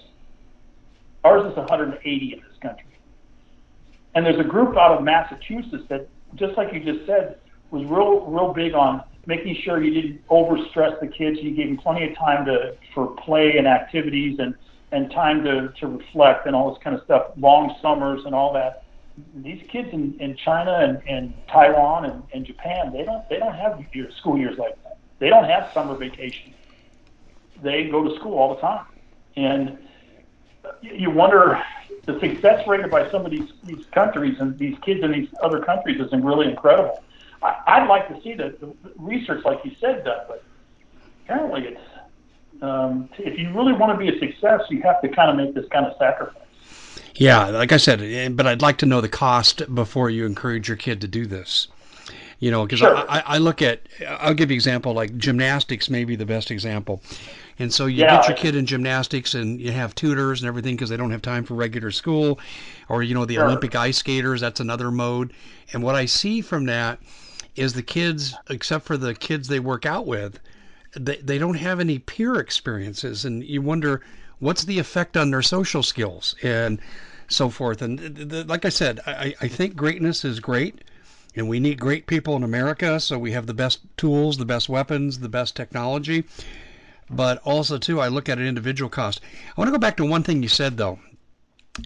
[1.24, 2.87] Ours is 180 in this country.
[4.14, 7.38] And there's a group out of Massachusetts that, just like you just said,
[7.70, 11.38] was real real big on making sure you didn't overstress the kids.
[11.40, 14.54] You gave them plenty of time to for play and activities and
[14.90, 17.32] and time to to reflect and all this kind of stuff.
[17.36, 18.84] Long summers and all that.
[19.34, 23.54] These kids in, in China and, and Taiwan and, and Japan, they don't they don't
[23.54, 24.98] have year, school years like that.
[25.18, 26.54] They don't have summer vacation.
[27.62, 28.86] They go to school all the time,
[29.36, 29.78] and
[30.80, 31.62] you wonder
[32.04, 35.60] the success rate by some of these, these countries and these kids in these other
[35.60, 37.02] countries is really incredible.
[37.42, 40.42] I, I'd like to see the, the research, like you said, Doug, but
[41.24, 41.80] apparently it's
[42.60, 45.54] um, if you really want to be a success, you have to kind of make
[45.54, 46.42] this kind of sacrifice.
[47.14, 50.76] Yeah, like I said, but I'd like to know the cost before you encourage your
[50.76, 51.68] kid to do this.
[52.40, 52.96] You know, because sure.
[52.96, 56.52] I, I look at, I'll give you an example, like gymnastics may be the best
[56.52, 57.02] example.
[57.58, 58.16] And so you yeah.
[58.16, 61.22] get your kid in gymnastics and you have tutors and everything because they don't have
[61.22, 62.38] time for regular school.
[62.88, 63.46] Or, you know, the sure.
[63.46, 65.32] Olympic ice skaters, that's another mode.
[65.72, 67.00] And what I see from that
[67.56, 70.38] is the kids, except for the kids they work out with,
[70.94, 73.24] they, they don't have any peer experiences.
[73.24, 74.02] And you wonder
[74.38, 76.78] what's the effect on their social skills and
[77.26, 77.82] so forth.
[77.82, 80.84] And the, the, like I said, I, I think greatness is great.
[81.34, 84.68] And we need great people in America, so we have the best tools, the best
[84.68, 86.24] weapons, the best technology
[87.10, 89.20] but also too I look at an individual cost.
[89.48, 90.98] I want to go back to one thing you said though,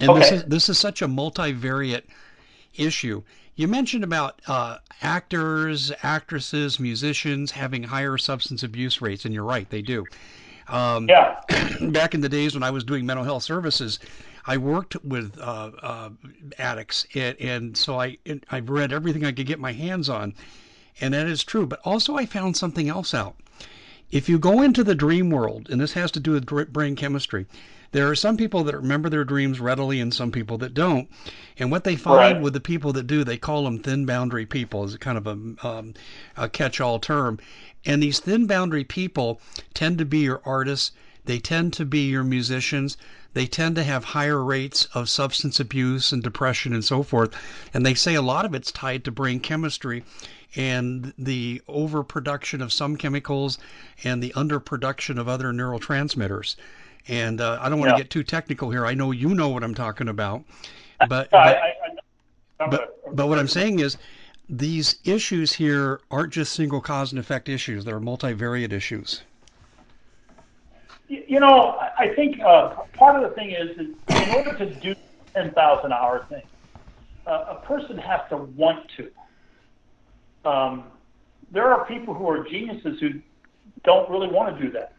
[0.01, 0.21] and okay.
[0.21, 2.05] this is this is such a multivariate
[2.75, 3.23] issue.
[3.55, 9.69] You mentioned about uh, actors, actresses, musicians having higher substance abuse rates, and you're right,
[9.69, 10.07] they do.
[10.69, 11.41] Um, yeah.
[11.91, 13.99] back in the days when I was doing mental health services,
[14.47, 16.11] I worked with uh, uh,
[16.59, 18.19] addicts, and, and so I
[18.51, 20.35] I've read everything I could get my hands on,
[21.01, 21.67] and that is true.
[21.67, 23.37] But also, I found something else out.
[24.13, 27.47] If you go into the dream world, and this has to do with brain chemistry,
[27.93, 31.09] there are some people that remember their dreams readily and some people that don't.
[31.59, 32.43] And what they find right.
[32.43, 35.67] with the people that do, they call them thin boundary people, is kind of a,
[35.67, 35.95] um,
[36.37, 37.39] a catch all term.
[37.87, 39.41] And these thin boundary people
[39.73, 40.93] tend to be your artists,
[41.25, 42.99] they tend to be your musicians,
[43.33, 47.35] they tend to have higher rates of substance abuse and depression and so forth.
[47.73, 50.05] And they say a lot of it's tied to brain chemistry
[50.57, 53.59] and the overproduction of some chemicals
[54.05, 56.57] and the underproduction of other neurotransmitters.
[57.09, 58.03] And uh, I don't want to yeah.
[58.03, 58.87] get too technical here.
[58.87, 60.45] I know you know what I'm talking about,
[61.09, 61.73] but but, I,
[62.61, 63.97] I, but, but what I'm saying is
[64.49, 69.23] these issues here aren't just single cause and effect issues; they're multivariate issues.
[71.09, 74.95] You know, I think uh, part of the thing is, is in order to do
[75.35, 76.43] 10,000 hour thing,
[77.27, 79.11] uh, a person has to want to
[80.45, 80.85] um,
[81.51, 83.11] there are people who are geniuses who
[83.85, 84.93] don't really want to do that,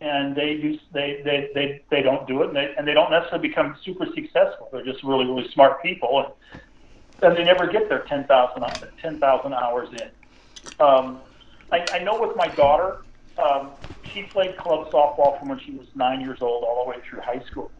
[0.00, 3.10] and they do they they they, they don't do it, and they, and they don't
[3.10, 4.68] necessarily become super successful.
[4.72, 8.62] They're just really really smart people, and, and they never get their 10,000
[9.00, 10.84] 10, hours in.
[10.84, 11.22] Um,
[11.70, 12.96] I, I know with my daughter,
[13.42, 13.72] um,
[14.12, 17.20] she played club softball from when she was nine years old all the way through
[17.20, 17.70] high school.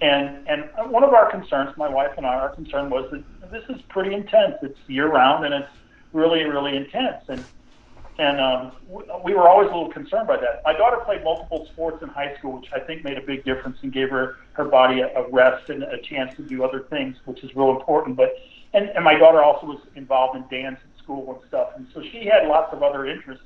[0.00, 3.62] And and one of our concerns, my wife and I, our concern was that this
[3.74, 4.54] is pretty intense.
[4.62, 5.70] It's year round and it's
[6.14, 7.24] really, really intense.
[7.28, 7.44] And
[8.16, 8.72] and um,
[9.24, 10.62] we were always a little concerned by that.
[10.64, 13.78] My daughter played multiple sports in high school, which I think made a big difference
[13.82, 17.16] and gave her her body a, a rest and a chance to do other things,
[17.24, 18.16] which is real important.
[18.16, 18.36] But
[18.72, 22.02] and, and my daughter also was involved in dance at school and stuff, and so
[22.02, 23.44] she had lots of other interests.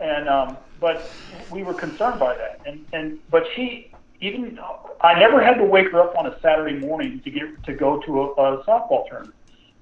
[0.00, 1.10] And um, but
[1.50, 2.60] we were concerned by that.
[2.66, 4.60] And and but she even
[5.00, 8.00] I never had to wake her up on a Saturday morning to get to go
[8.02, 9.34] to a, a softball tournament.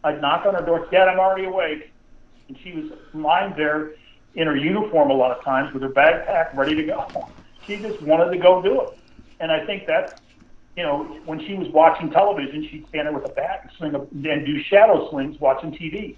[0.04, 1.90] I'd knock on her door, Dad, I'm already awake
[2.48, 3.92] and she was lying there
[4.34, 7.28] in her uniform a lot of times with her backpack ready to go.
[7.66, 8.98] She just wanted to go do it,
[9.40, 10.20] and I think that's
[10.76, 13.94] you know when she was watching television, she'd stand there with a bat and swing
[13.94, 16.16] a, and do shadow swings watching TV,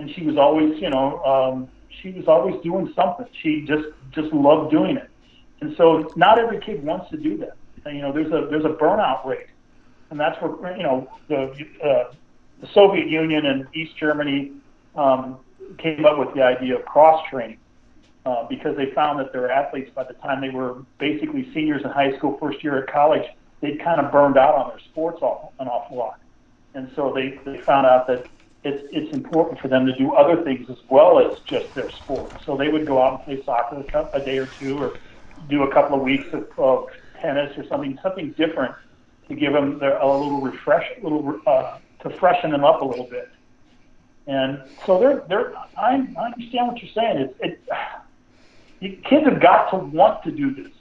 [0.00, 1.68] and she was always you know um,
[2.02, 3.26] she was always doing something.
[3.42, 5.08] She just just loved doing it,
[5.60, 7.56] and so not every kid wants to do that.
[7.86, 9.46] And, you know, there's a there's a burnout rate,
[10.10, 12.12] and that's where you know the uh,
[12.60, 14.52] the Soviet Union and East Germany
[14.96, 15.38] um,
[15.78, 17.58] came up with the idea of cross training
[18.26, 21.90] uh, because they found that their athletes, by the time they were basically seniors in
[21.90, 23.24] high school, first year at college,
[23.60, 26.20] they'd kind of burned out on their sports awful, an awful lot.
[26.74, 28.26] And so they, they found out that
[28.64, 32.32] it's, it's important for them to do other things as well as just their sport.
[32.44, 34.98] So they would go out and play soccer a, a day or two or
[35.48, 36.86] do a couple of weeks of, of
[37.20, 38.74] tennis or something, something different
[39.28, 42.84] to give them their, a little refresh, a little uh, to freshen them up a
[42.84, 43.30] little bit.
[44.26, 47.18] And so they're they're I, I understand what you're saying.
[47.18, 47.60] It, it
[48.80, 50.72] you, kids have got to want to do this,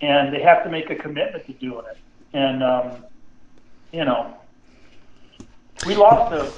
[0.00, 1.98] and they have to make a commitment to doing it.
[2.36, 3.04] And um,
[3.92, 4.36] you know,
[5.84, 6.54] we lost a,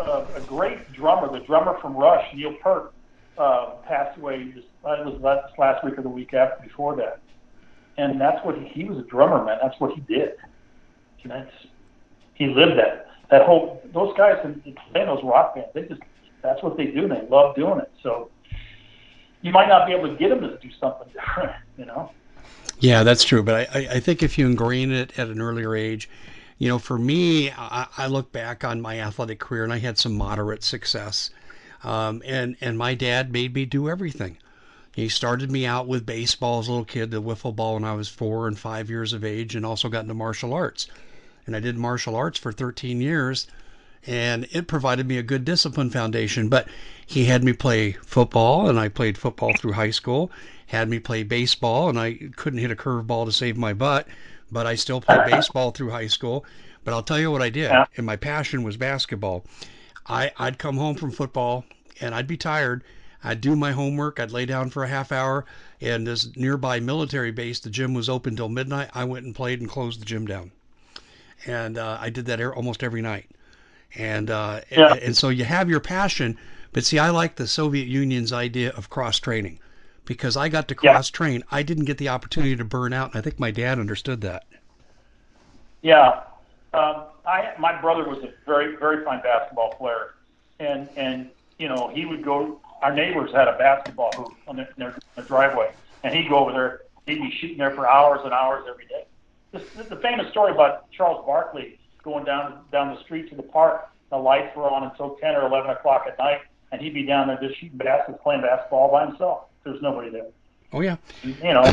[0.00, 2.92] a, a great drummer, the drummer from Rush, Neil Peart,
[3.36, 4.52] uh, passed away.
[4.54, 7.20] Just, uh, it was last, last week or the week after before that.
[7.96, 9.58] And that's what he, he was a drummer, man.
[9.60, 10.30] That's what he did.
[11.24, 11.50] And that's
[12.34, 13.07] he lived that.
[13.30, 16.00] That whole those guys in, in those rock bands, they just
[16.42, 17.08] that's what they do.
[17.08, 17.90] They love doing it.
[18.02, 18.30] So
[19.42, 22.10] you might not be able to get them to do something different, you know.
[22.80, 23.42] Yeah, that's true.
[23.42, 26.08] But I, I think if you ingrain it at an earlier age,
[26.58, 29.98] you know, for me, I, I look back on my athletic career and I had
[29.98, 31.30] some moderate success.
[31.84, 34.38] Um, and, and my dad made me do everything.
[34.94, 37.94] He started me out with baseball as a little kid, the wiffle ball when I
[37.94, 40.88] was four and five years of age, and also got into martial arts.
[41.48, 43.48] And I did martial arts for 13 years,
[44.06, 46.48] and it provided me a good discipline foundation.
[46.48, 46.68] But
[47.04, 50.30] he had me play football, and I played football through high school,
[50.66, 54.06] had me play baseball, and I couldn't hit a curveball to save my butt
[54.50, 56.44] but I still played baseball through high school.
[56.84, 59.44] But I'll tell you what I did, and my passion was basketball.
[60.06, 61.64] I, I'd come home from football
[62.00, 62.82] and I'd be tired.
[63.22, 64.20] I'd do my homework.
[64.20, 65.44] I'd lay down for a half hour.
[65.80, 68.90] And this nearby military base, the gym was open till midnight.
[68.94, 70.52] I went and played and closed the gym down.
[71.46, 73.30] And uh, I did that almost every night.
[73.94, 74.94] And uh, yeah.
[74.94, 76.36] and, so you have your passion,
[76.72, 79.60] but see, I like the Soviet Union's idea of cross training
[80.04, 81.40] because I got to cross train.
[81.40, 81.58] Yeah.
[81.58, 84.44] I didn't get the opportunity to burn out, and I think my dad understood that.
[85.80, 86.22] Yeah,
[86.74, 90.14] um, I my brother was a very very fine basketball player,
[90.60, 92.60] and and you know he would go.
[92.82, 95.72] Our neighbors had a basketball hoop on their, their, their driveway,
[96.04, 96.80] and he'd go over there.
[97.06, 99.04] He'd be shooting there for hours and hours every day.
[99.52, 103.90] This the famous story about Charles Barkley going down down the street to the park.
[104.10, 106.40] The lights were on until ten or eleven o'clock at night,
[106.70, 109.44] and he'd be down there just shooting baskets, playing basketball by himself.
[109.64, 110.26] There's nobody there.
[110.72, 110.96] Oh yeah.
[111.22, 111.72] You know.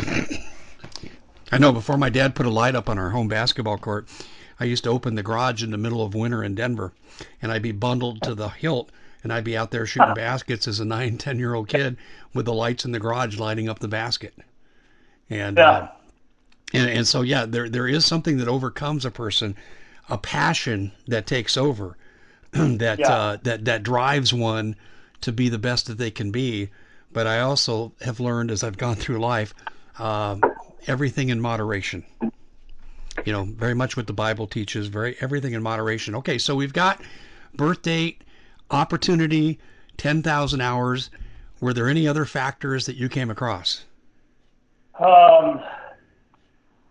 [1.52, 1.72] I know.
[1.72, 4.08] Before my dad put a light up on our home basketball court,
[4.58, 6.94] I used to open the garage in the middle of winter in Denver,
[7.42, 8.90] and I'd be bundled to the hilt,
[9.22, 11.98] and I'd be out there shooting baskets as a nine, ten year old kid
[12.32, 14.34] with the lights in the garage lighting up the basket.
[15.28, 15.70] And yeah.
[15.70, 15.88] Uh,
[16.72, 19.56] and and so yeah, there there is something that overcomes a person,
[20.08, 21.96] a passion that takes over,
[22.52, 23.08] that yeah.
[23.08, 24.76] uh, that that drives one
[25.20, 26.70] to be the best that they can be
[27.16, 29.54] but I also have learned as I've gone through life,
[29.98, 30.42] um,
[30.86, 32.04] everything in moderation.
[33.24, 36.14] You know, very much what the Bible teaches, very everything in moderation.
[36.16, 37.00] Okay, so we've got
[37.54, 38.22] birth date,
[38.70, 39.58] opportunity,
[39.96, 41.08] 10,000 hours.
[41.62, 43.84] Were there any other factors that you came across?
[45.00, 45.62] Um,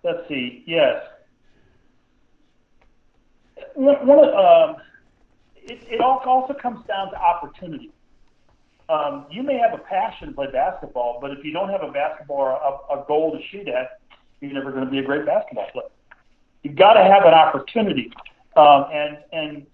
[0.06, 0.64] let's see.
[0.66, 1.03] Yes.
[3.74, 4.76] One, one um,
[5.56, 7.91] it, it also comes down to opportunity
[8.89, 11.91] um, you may have a passion to play basketball, but if you don't have a
[11.91, 13.99] basketball or a, a goal to shoot at,
[14.41, 15.88] you're never going to be a great basketball player.
[16.64, 18.12] You've got to have an opportunity,
[18.56, 19.66] um, and and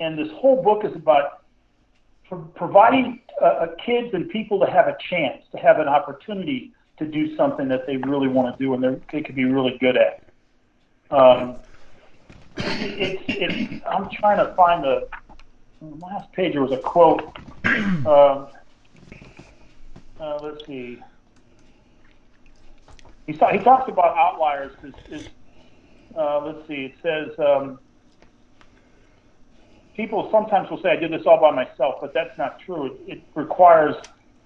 [0.00, 1.44] and this whole book is about
[2.28, 7.06] pro- providing uh, kids and people to have a chance, to have an opportunity to
[7.06, 10.22] do something that they really want to do and they could be really good at.
[11.10, 11.56] Um,
[12.56, 15.08] it's, it's, I'm trying to find the
[16.00, 17.22] last page there was a quote.
[17.64, 18.48] um,
[20.20, 21.00] uh, let's see.
[23.26, 24.72] He, he talks about outliers.
[25.10, 25.28] Is,
[26.16, 26.86] uh, let's see.
[26.86, 27.78] It says um,
[29.96, 32.86] people sometimes will say, "I did this all by myself," but that's not true.
[32.86, 33.96] It, it requires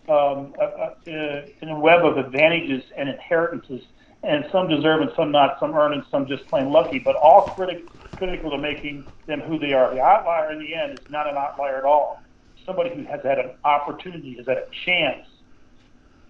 [0.09, 3.83] um, a, a, a web of advantages and inheritances,
[4.23, 5.59] and some deserve and some not.
[5.61, 6.99] Some earn and some just plain lucky.
[6.99, 9.95] But all critics critical to making them who they are.
[9.95, 12.21] The outlier in the end is not an outlier at all.
[12.67, 15.27] Somebody who has had an opportunity, has had a chance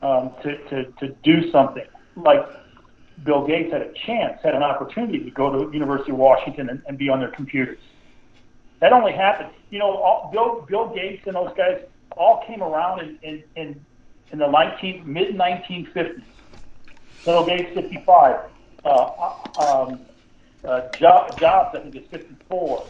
[0.03, 1.87] um, to, to, to do something.
[2.15, 2.47] Like
[3.25, 6.83] Bill Gates had a chance, had an opportunity to go to University of Washington and,
[6.87, 7.79] and be on their computers.
[8.81, 9.51] That only happened.
[9.71, 11.81] You know, all, Bill, Bill Gates and those guys
[12.19, 13.87] all came around in, in, in,
[14.33, 16.23] in the 19, mid 1950s.
[17.25, 18.41] Bill Gates, 55.
[18.85, 20.01] Uh, uh um,
[20.65, 22.87] uh, Jobs, I think, is 54.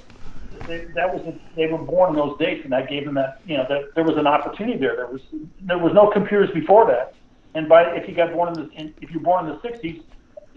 [0.66, 3.40] They, that was a, they were born in those dates, and that gave them that.
[3.46, 4.96] You know, that there was an opportunity there.
[4.96, 5.20] There was
[5.60, 7.14] there was no computers before that,
[7.54, 10.02] and by if you got born in the in, if you're born in the 60s,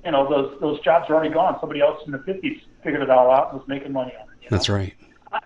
[0.05, 1.57] you know those those jobs are already gone.
[1.59, 4.36] Somebody else in the 50s figured it all out and was making money on it.
[4.41, 4.57] You know?
[4.57, 4.93] That's right.
[5.32, 5.39] I,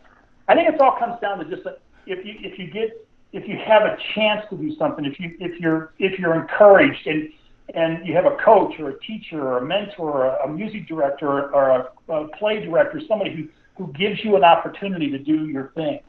[0.48, 3.05] I think it all comes down to just a, if you if you get
[3.36, 7.06] if you have a chance to do something, if you if you're if you're encouraged
[7.06, 7.30] and
[7.74, 11.54] and you have a coach or a teacher or a mentor or a music director
[11.54, 15.72] or a, a play director, somebody who, who gives you an opportunity to do your
[15.76, 16.00] thing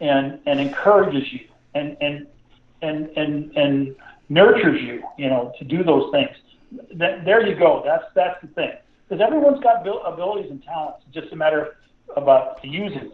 [0.00, 1.40] and, and encourages you
[1.74, 2.26] and, and,
[2.82, 3.94] and, and, and
[4.28, 6.30] nurtures you, you know, to do those things.
[6.96, 7.82] That, there you go.
[7.84, 8.72] That's, that's the thing.
[9.08, 11.04] Because everyone's got abilities and talents.
[11.06, 11.76] It's just a matter
[12.16, 13.12] of, about using them.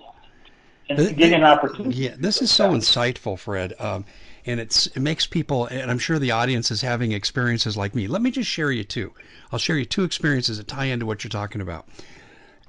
[0.89, 1.97] And getting an opportunity.
[1.97, 3.74] Yeah, this is so insightful, Fred.
[3.78, 4.05] Um,
[4.47, 8.07] and it's it makes people, and I'm sure the audience is having experiences like me.
[8.07, 9.12] Let me just share you two.
[9.51, 11.89] I'll share you two experiences that tie into what you're talking about.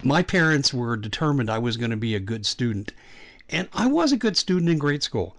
[0.04, 2.94] My parents were determined I was going to be a good student,
[3.50, 5.36] and I was a good student in grade school.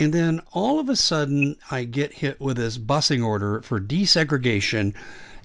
[0.00, 4.94] And then all of a sudden, I get hit with this busing order for desegregation.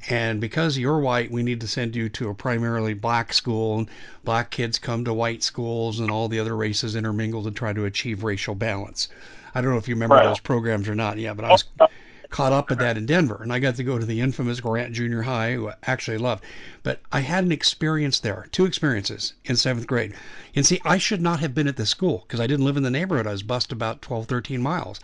[0.10, 3.80] And because you're white, we need to send you to a primarily black school.
[3.80, 3.89] And
[4.24, 7.86] black kids come to white schools, and all the other races intermingle to try to
[7.86, 9.08] achieve racial balance.
[9.56, 10.26] I don't know if you remember right.
[10.26, 11.18] those programs or not.
[11.18, 11.88] Yeah, but I was oh,
[12.34, 14.93] caught up with that in Denver, and I got to go to the infamous Grant
[14.93, 16.43] Junior High, who I actually loved.
[16.82, 20.16] But I had an experience there, two experiences in seventh grade.
[20.56, 22.84] And see, I should not have been at the school because I didn't live in
[22.84, 23.28] the neighborhood.
[23.28, 24.99] I was bused about 12, 13 miles.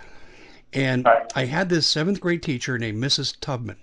[0.73, 3.35] And I had this seventh grade teacher named Mrs.
[3.39, 3.77] Tubman.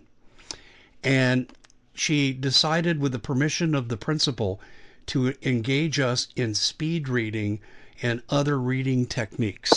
[1.03, 1.51] And
[1.95, 4.61] she decided, with the permission of the principal,
[5.07, 7.61] to engage us in speed reading
[8.03, 9.73] and other reading techniques.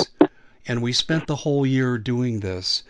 [0.68, 2.84] And we spent the whole year doing this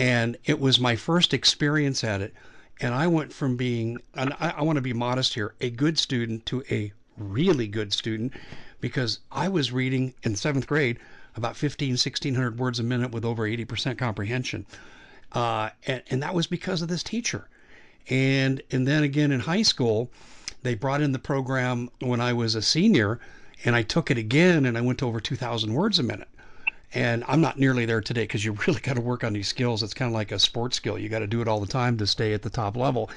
[0.00, 2.34] and it was my first experience at it.
[2.80, 5.98] And I went from being, and I, I want to be modest here, a good
[5.98, 8.32] student to a really good student
[8.80, 10.98] because I was reading in seventh grade
[11.36, 14.64] about 15, 1600 words a minute with over 80% comprehension.
[15.32, 17.48] Uh, and, and that was because of this teacher.
[18.10, 20.10] And, and then again in high school,
[20.62, 23.20] they brought in the program when I was a senior
[23.64, 26.28] and I took it again and I went to over 2000 words a minute.
[26.92, 29.82] And I'm not nearly there today because you really got to work on these skills.
[29.82, 30.98] It's kind of like a sports skill.
[30.98, 33.10] You got to do it all the time to stay at the top level.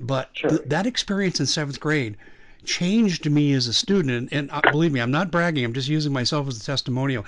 [0.00, 0.50] But sure.
[0.50, 2.16] th- that experience in seventh grade
[2.64, 4.32] changed me as a student.
[4.32, 5.64] And, and uh, believe me, I'm not bragging.
[5.64, 7.24] I'm just using myself as a testimonial.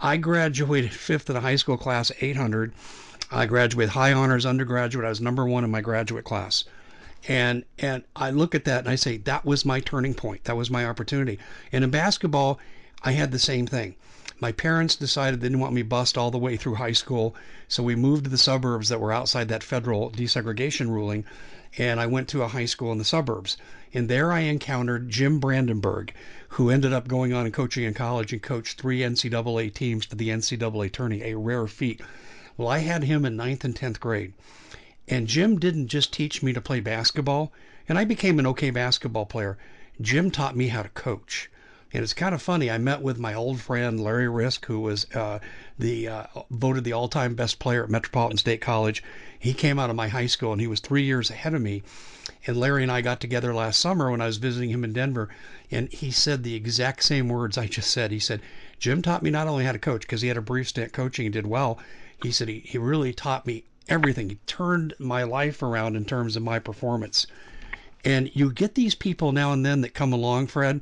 [0.00, 2.72] I graduated fifth in a high school class, 800.
[3.34, 5.06] I graduated high honors undergraduate.
[5.06, 6.64] I was number one in my graduate class.
[7.26, 10.44] And and I look at that and I say that was my turning point.
[10.44, 11.38] That was my opportunity.
[11.72, 12.58] And in basketball,
[13.02, 13.94] I had the same thing.
[14.38, 17.34] My parents decided they didn't want me bust all the way through high school,
[17.68, 21.24] so we moved to the suburbs that were outside that federal desegregation ruling,
[21.78, 23.56] and I went to a high school in the suburbs.
[23.94, 26.12] And there I encountered Jim Brandenburg,
[26.48, 30.16] who ended up going on and coaching in college and coached three NCAA teams to
[30.16, 32.02] the NCAA tourney, a rare feat.
[32.56, 34.32] Well, I had him in ninth and 10th grade.
[35.08, 37.52] And Jim didn't just teach me to play basketball,
[37.88, 39.58] and I became an okay basketball player.
[40.00, 41.50] Jim taught me how to coach.
[41.94, 42.70] And it's kind of funny.
[42.70, 45.40] I met with my old friend Larry Risk, who was uh,
[45.78, 49.02] the uh, voted the all-time best player at Metropolitan State College.
[49.38, 51.82] He came out of my high school, and he was three years ahead of me.
[52.46, 55.28] And Larry and I got together last summer when I was visiting him in Denver,
[55.70, 58.10] and he said the exact same words I just said.
[58.10, 58.40] He said,
[58.78, 61.26] "Jim taught me not only how to coach because he had a brief stint coaching
[61.26, 61.78] and did well.
[62.22, 64.28] He said he, he really taught me everything.
[64.28, 67.26] He turned my life around in terms of my performance."
[68.04, 70.80] And you get these people now and then that come along, Fred,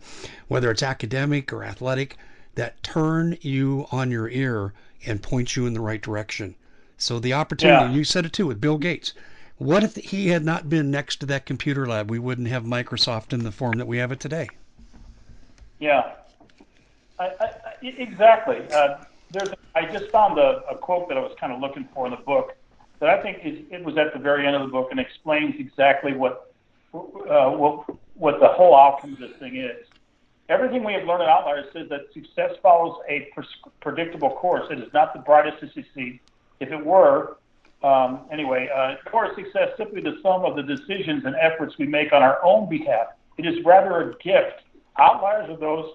[0.48, 2.16] whether it's academic or athletic,
[2.54, 4.72] that turn you on your ear
[5.04, 6.54] and point you in the right direction.
[6.96, 7.92] So the opportunity, yeah.
[7.92, 9.12] you said it too with Bill Gates.
[9.58, 12.10] What if he had not been next to that computer lab?
[12.10, 14.48] We wouldn't have Microsoft in the form that we have it today.
[15.78, 16.12] Yeah,
[17.18, 18.66] I, I, exactly.
[18.72, 18.96] Uh,
[19.32, 22.10] there's, I just found a, a, quote that I was kind of looking for in
[22.10, 22.56] the book
[22.98, 25.54] that I think is, it was at the very end of the book and explains
[25.58, 26.52] exactly what
[26.92, 29.86] uh, what, what the whole outcome of this thing is.
[30.48, 33.46] Everything we have learned in Outliers says that success follows a pres-
[33.80, 34.66] predictable course.
[34.70, 36.18] It is not the brightest to succeed.
[36.58, 37.36] If it were,
[37.84, 42.12] um, anyway, uh, core success simply the sum of the decisions and efforts we make
[42.12, 43.08] on our own behalf.
[43.38, 44.64] It is rather a gift.
[44.98, 45.94] Outliers are those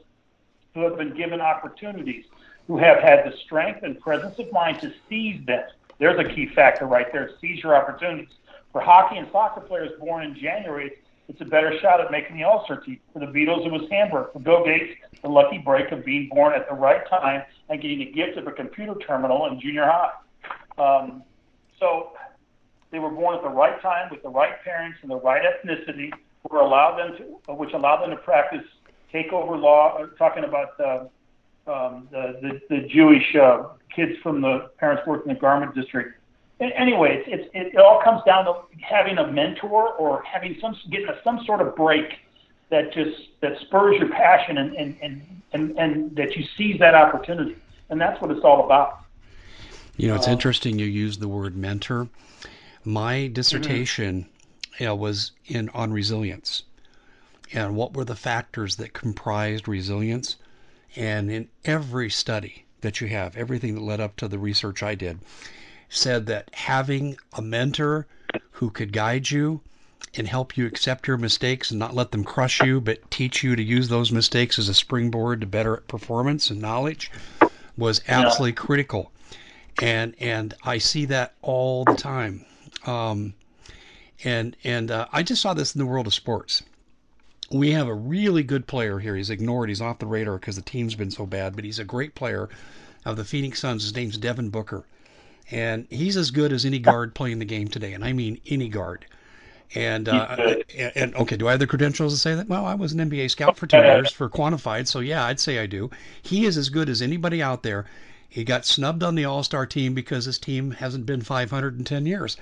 [0.74, 2.26] who have been given opportunities,
[2.68, 5.64] who have had the strength and presence of mind to seize them.
[6.00, 7.32] There's a key factor right there.
[7.40, 8.30] Seize your opportunities.
[8.72, 10.94] For hockey and soccer players born in January,
[11.28, 13.00] it's a better shot at making the All-Star team.
[13.14, 14.34] For the Beatles, it was Hamburg.
[14.34, 18.00] For Bill Gates, the lucky break of being born at the right time and getting
[18.00, 20.12] the gift of a computer terminal in junior high.
[20.78, 21.24] Um,
[21.80, 22.12] so
[22.92, 26.12] they were born at the right time with the right parents and the right ethnicity,
[26.50, 28.64] were allowed them to, which allowed them to practice
[29.14, 29.98] takeover law.
[29.98, 31.06] Uh, talking about uh,
[31.68, 32.40] um, the,
[32.70, 33.64] the the Jewish uh,
[33.96, 36.20] kids from the parents working in the garment district
[36.60, 41.08] anyway, it's, it's, it all comes down to having a mentor or having some getting
[41.10, 42.14] a, some sort of break
[42.70, 46.96] that just that spurs your passion and and, and, and, and that you seize that
[46.96, 47.56] opportunity,
[47.90, 49.02] and that's what it's all about.
[49.98, 52.08] You know, it's uh, interesting you use the word mentor.
[52.84, 54.84] My dissertation mm-hmm.
[54.84, 56.64] you know, was in on resilience,
[57.54, 60.38] and what were the factors that comprised resilience,
[60.96, 64.96] and in every study that you have, everything that led up to the research I
[64.96, 65.20] did,
[65.90, 68.08] said that having a mentor
[68.52, 69.62] who could guide you
[70.18, 73.56] and help you accept your mistakes and not let them crush you, but teach you
[73.56, 77.12] to use those mistakes as a springboard to better performance and knowledge
[77.78, 78.66] was absolutely yeah.
[78.66, 79.12] critical.
[79.82, 82.46] And and I see that all the time.
[82.86, 83.34] Um,
[84.24, 86.64] and and uh, I just saw this in the world of sports.
[87.52, 89.16] We have a really good player here.
[89.16, 89.70] He's ignored.
[89.70, 91.56] He's off the radar because the team's been so bad.
[91.56, 92.50] But he's a great player
[93.06, 93.84] of the Phoenix Suns.
[93.84, 94.84] His name's Devin Booker,
[95.52, 97.94] and he's as good as any guard playing the game today.
[97.94, 99.06] And I mean any guard.
[99.74, 102.48] And, uh, and, and okay, do I have the credentials to say that?
[102.48, 105.60] Well, I was an NBA scout for two years for Quantified, so yeah, I'd say
[105.60, 105.90] I do.
[106.22, 107.86] He is as good as anybody out there.
[108.30, 111.84] He got snubbed on the All Star team because his team hasn't been 500 in
[111.84, 112.38] 10 years,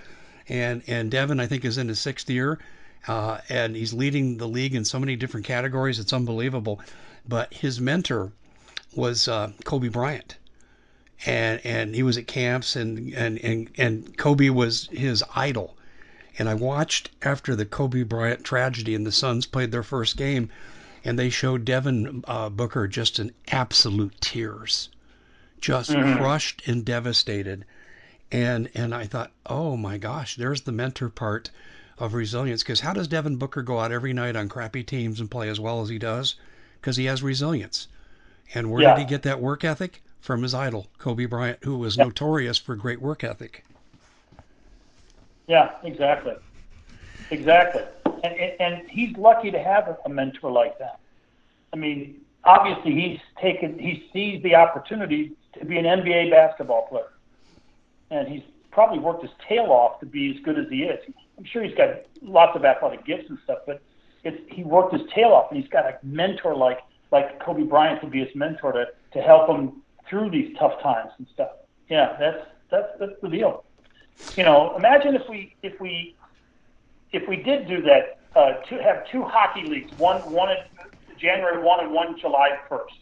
[0.49, 2.59] and and Devin I think is in his sixth year,
[3.07, 5.99] uh, and he's leading the league in so many different categories.
[5.99, 6.81] It's unbelievable.
[7.27, 8.31] But his mentor
[8.95, 10.37] was uh, Kobe Bryant,
[11.25, 15.77] and and he was at camps, and and and and Kobe was his idol
[16.39, 20.49] and I watched after the Kobe Bryant tragedy and the Suns played their first game,
[21.03, 24.89] and they showed Devin uh, Booker just in absolute tears,
[25.61, 26.17] just mm-hmm.
[26.17, 27.65] crushed and devastated.
[28.31, 31.51] And and I thought, oh my gosh, there's the mentor part
[31.97, 32.63] of resilience.
[32.63, 35.59] Because how does Devin Booker go out every night on crappy teams and play as
[35.59, 36.35] well as he does?
[36.79, 37.87] Because he has resilience.
[38.53, 38.95] And where yeah.
[38.95, 40.01] did he get that work ethic?
[40.19, 42.05] From his idol, Kobe Bryant, who was yeah.
[42.05, 43.65] notorious for great work ethic.
[45.47, 46.35] Yeah, exactly,
[47.29, 47.83] exactly.
[48.23, 50.99] And, and he's lucky to have a mentor like that.
[51.73, 57.11] I mean, obviously he's taken, he sees the opportunity to be an NBA basketball player,
[58.09, 61.03] and he's probably worked his tail off to be as good as he is.
[61.43, 61.89] I'm sure he's got
[62.21, 63.81] lots of athletic gifts and stuff, but
[64.23, 66.79] it's, he worked his tail off, and he's got a mentor like
[67.11, 71.11] like Kobe Bryant to be his mentor to to help him through these tough times
[71.17, 71.51] and stuff.
[71.89, 73.65] Yeah, that's that's that's the deal
[74.35, 76.15] you know, imagine if we if we
[77.11, 80.57] if we did do that uh, to have two hockey leagues, one one in
[81.17, 82.93] January one and one July first.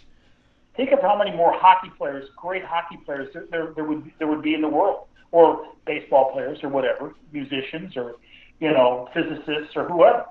[0.75, 4.27] Think of how many more hockey players, great hockey players, there, there, there would there
[4.27, 8.15] would be in the world, or baseball players, or whatever, musicians, or
[8.61, 10.25] you know, physicists, or whoever.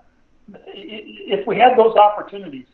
[0.68, 2.66] If we had those opportunities,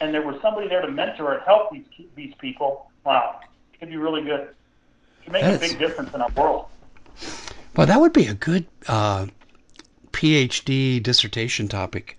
[0.00, 3.40] and there was somebody there to mentor and help these these people, wow,
[3.72, 4.40] it could be really good.
[4.40, 5.64] It could make That's...
[5.64, 6.66] a big difference in our world.
[7.76, 9.26] Well, that would be a good uh,
[10.12, 12.18] PhD dissertation topic.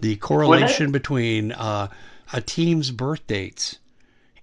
[0.00, 1.88] The correlation between uh,
[2.32, 3.78] a team's birth dates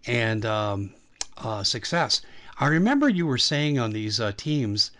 [0.05, 0.93] and um,
[1.37, 2.21] uh, success.
[2.59, 4.91] I remember you were saying on these uh, teams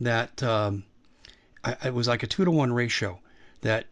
[0.00, 0.84] that um,
[1.64, 3.18] I, it was like a two to one ratio
[3.62, 3.86] that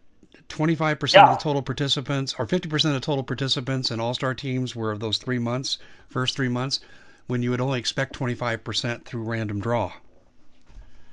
[0.49, 1.23] 25% yeah.
[1.23, 4.99] of the total participants or 50% of the total participants in all-star teams were of
[4.99, 5.77] those three months
[6.09, 6.79] first three months
[7.27, 9.91] when you would only expect 25% through random draw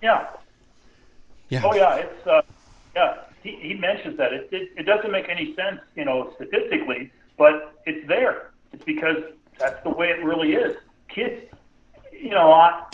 [0.03, 0.27] yeah.
[1.49, 1.63] Yeah.
[1.65, 2.43] Oh yeah, it's uh,
[2.95, 3.17] yeah.
[3.43, 7.75] He, he mentions that it, it it doesn't make any sense, you know, statistically, but
[7.87, 8.51] it's there.
[8.73, 9.17] It's because
[9.59, 10.77] that's the way it really is.
[11.09, 11.43] Kids,
[12.13, 12.85] you know, I,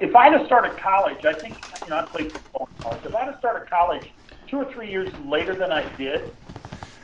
[0.00, 3.04] if I had started college, I think you know I played football in college.
[3.04, 4.02] If I had started college
[4.48, 6.34] two or three years later than I did,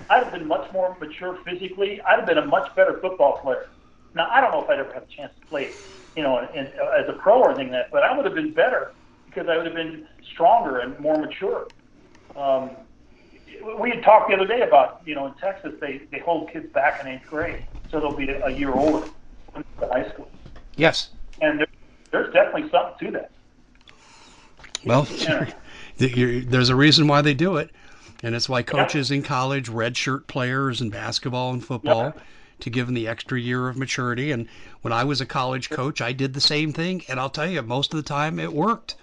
[0.08, 2.00] I'd have been much more mature physically.
[2.02, 3.66] I'd have been a much better football player.
[4.14, 5.74] Now I don't know if I'd ever have a chance to play,
[6.16, 8.52] you know, in, as a pro or anything like that, but I would have been
[8.52, 8.92] better
[9.26, 11.68] because I would have been stronger and more mature.
[12.34, 12.70] Um,
[13.78, 16.66] we had talked the other day about, you know, in Texas, they, they hold kids
[16.72, 19.08] back in eighth grade, so they'll be a, year older
[19.54, 20.30] in high school.
[20.76, 21.10] Yes.
[21.40, 21.66] And there,
[22.10, 23.30] there's definitely something to that.
[24.84, 25.52] Well, yeah.
[25.96, 27.70] there's a reason why they do it.
[28.22, 32.14] And it's why coaches in college, redshirt players in basketball and football,
[32.60, 34.32] to give them the extra year of maturity.
[34.32, 34.48] And
[34.80, 37.02] when I was a college coach, I did the same thing.
[37.08, 38.96] And I'll tell you, most of the time it worked.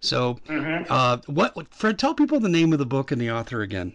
[0.00, 0.90] So, mm-hmm.
[0.90, 1.98] uh, what Fred?
[1.98, 3.92] Tell people the name of the book and the author again.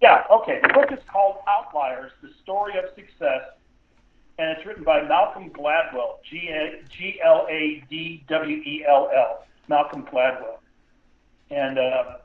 [0.00, 0.24] Yeah.
[0.30, 0.60] Okay.
[0.62, 3.42] The book is called Outliers: The Story of Success,
[4.40, 6.22] and it's written by Malcolm Gladwell.
[6.28, 9.44] G L A D W E L L.
[9.68, 10.58] Malcolm Gladwell.
[11.50, 12.16] And uh,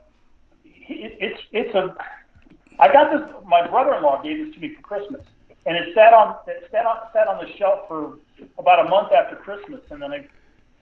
[0.64, 1.94] it, it's it's a.
[2.78, 3.22] I got this.
[3.44, 5.22] My brother-in-law gave this to me for Christmas,
[5.66, 8.18] and it sat on it sat on sat on the shelf for
[8.58, 10.26] about a month after Christmas, and then I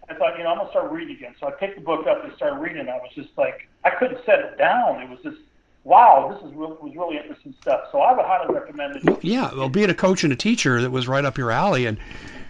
[0.09, 1.35] I thought, you know, I'm gonna start reading again.
[1.41, 2.81] So I picked the book up and started reading.
[2.81, 5.01] And I was just like, I couldn't set it down.
[5.01, 5.39] It was just,
[5.85, 7.83] wow, this is really, was really interesting stuff.
[7.93, 9.05] So I would highly recommend it.
[9.05, 11.87] Well, yeah, well, being a coach and a teacher, that was right up your alley,
[11.87, 11.99] and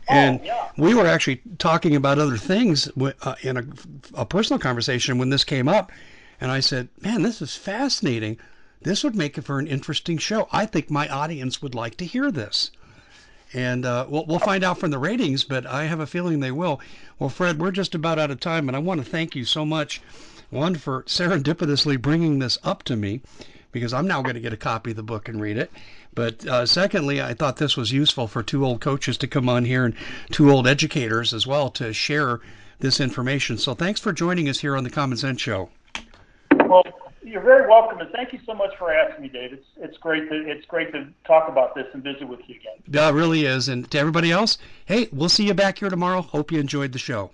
[0.09, 0.68] and oh, yeah.
[0.76, 2.89] we were actually talking about other things
[3.22, 3.64] uh, in a,
[4.14, 5.93] a personal conversation when this came up,
[6.41, 8.39] and I said, man, this is fascinating.
[8.82, 10.47] This would make it for an interesting show.
[10.53, 12.70] I think my audience would like to hear this.
[13.55, 16.51] and uh, we'll, we'll find out from the ratings, but I have a feeling they
[16.51, 16.80] will.
[17.18, 19.64] Well, Fred, we're just about out of time, and I want to thank you so
[19.64, 20.03] much,
[20.51, 23.20] one, for serendipitously bringing this up to me,
[23.72, 25.70] because I'm now going to get a copy of the book and read it.
[26.14, 29.64] But uh, secondly, I thought this was useful for two old coaches to come on
[29.64, 29.95] here and
[30.30, 32.40] two old educators as well to share
[32.78, 33.59] this information.
[33.59, 35.70] So thanks for joining us here on the Common Sense Show.
[36.66, 36.84] Well,
[37.22, 39.53] you're very welcome, and thank you so much for asking me, Dave.
[39.53, 42.74] It's, it's great to it's great to talk about this and visit with you again.
[42.86, 43.68] Yeah, it really is.
[43.68, 46.20] And to everybody else, hey, we'll see you back here tomorrow.
[46.20, 47.30] Hope you enjoyed the show.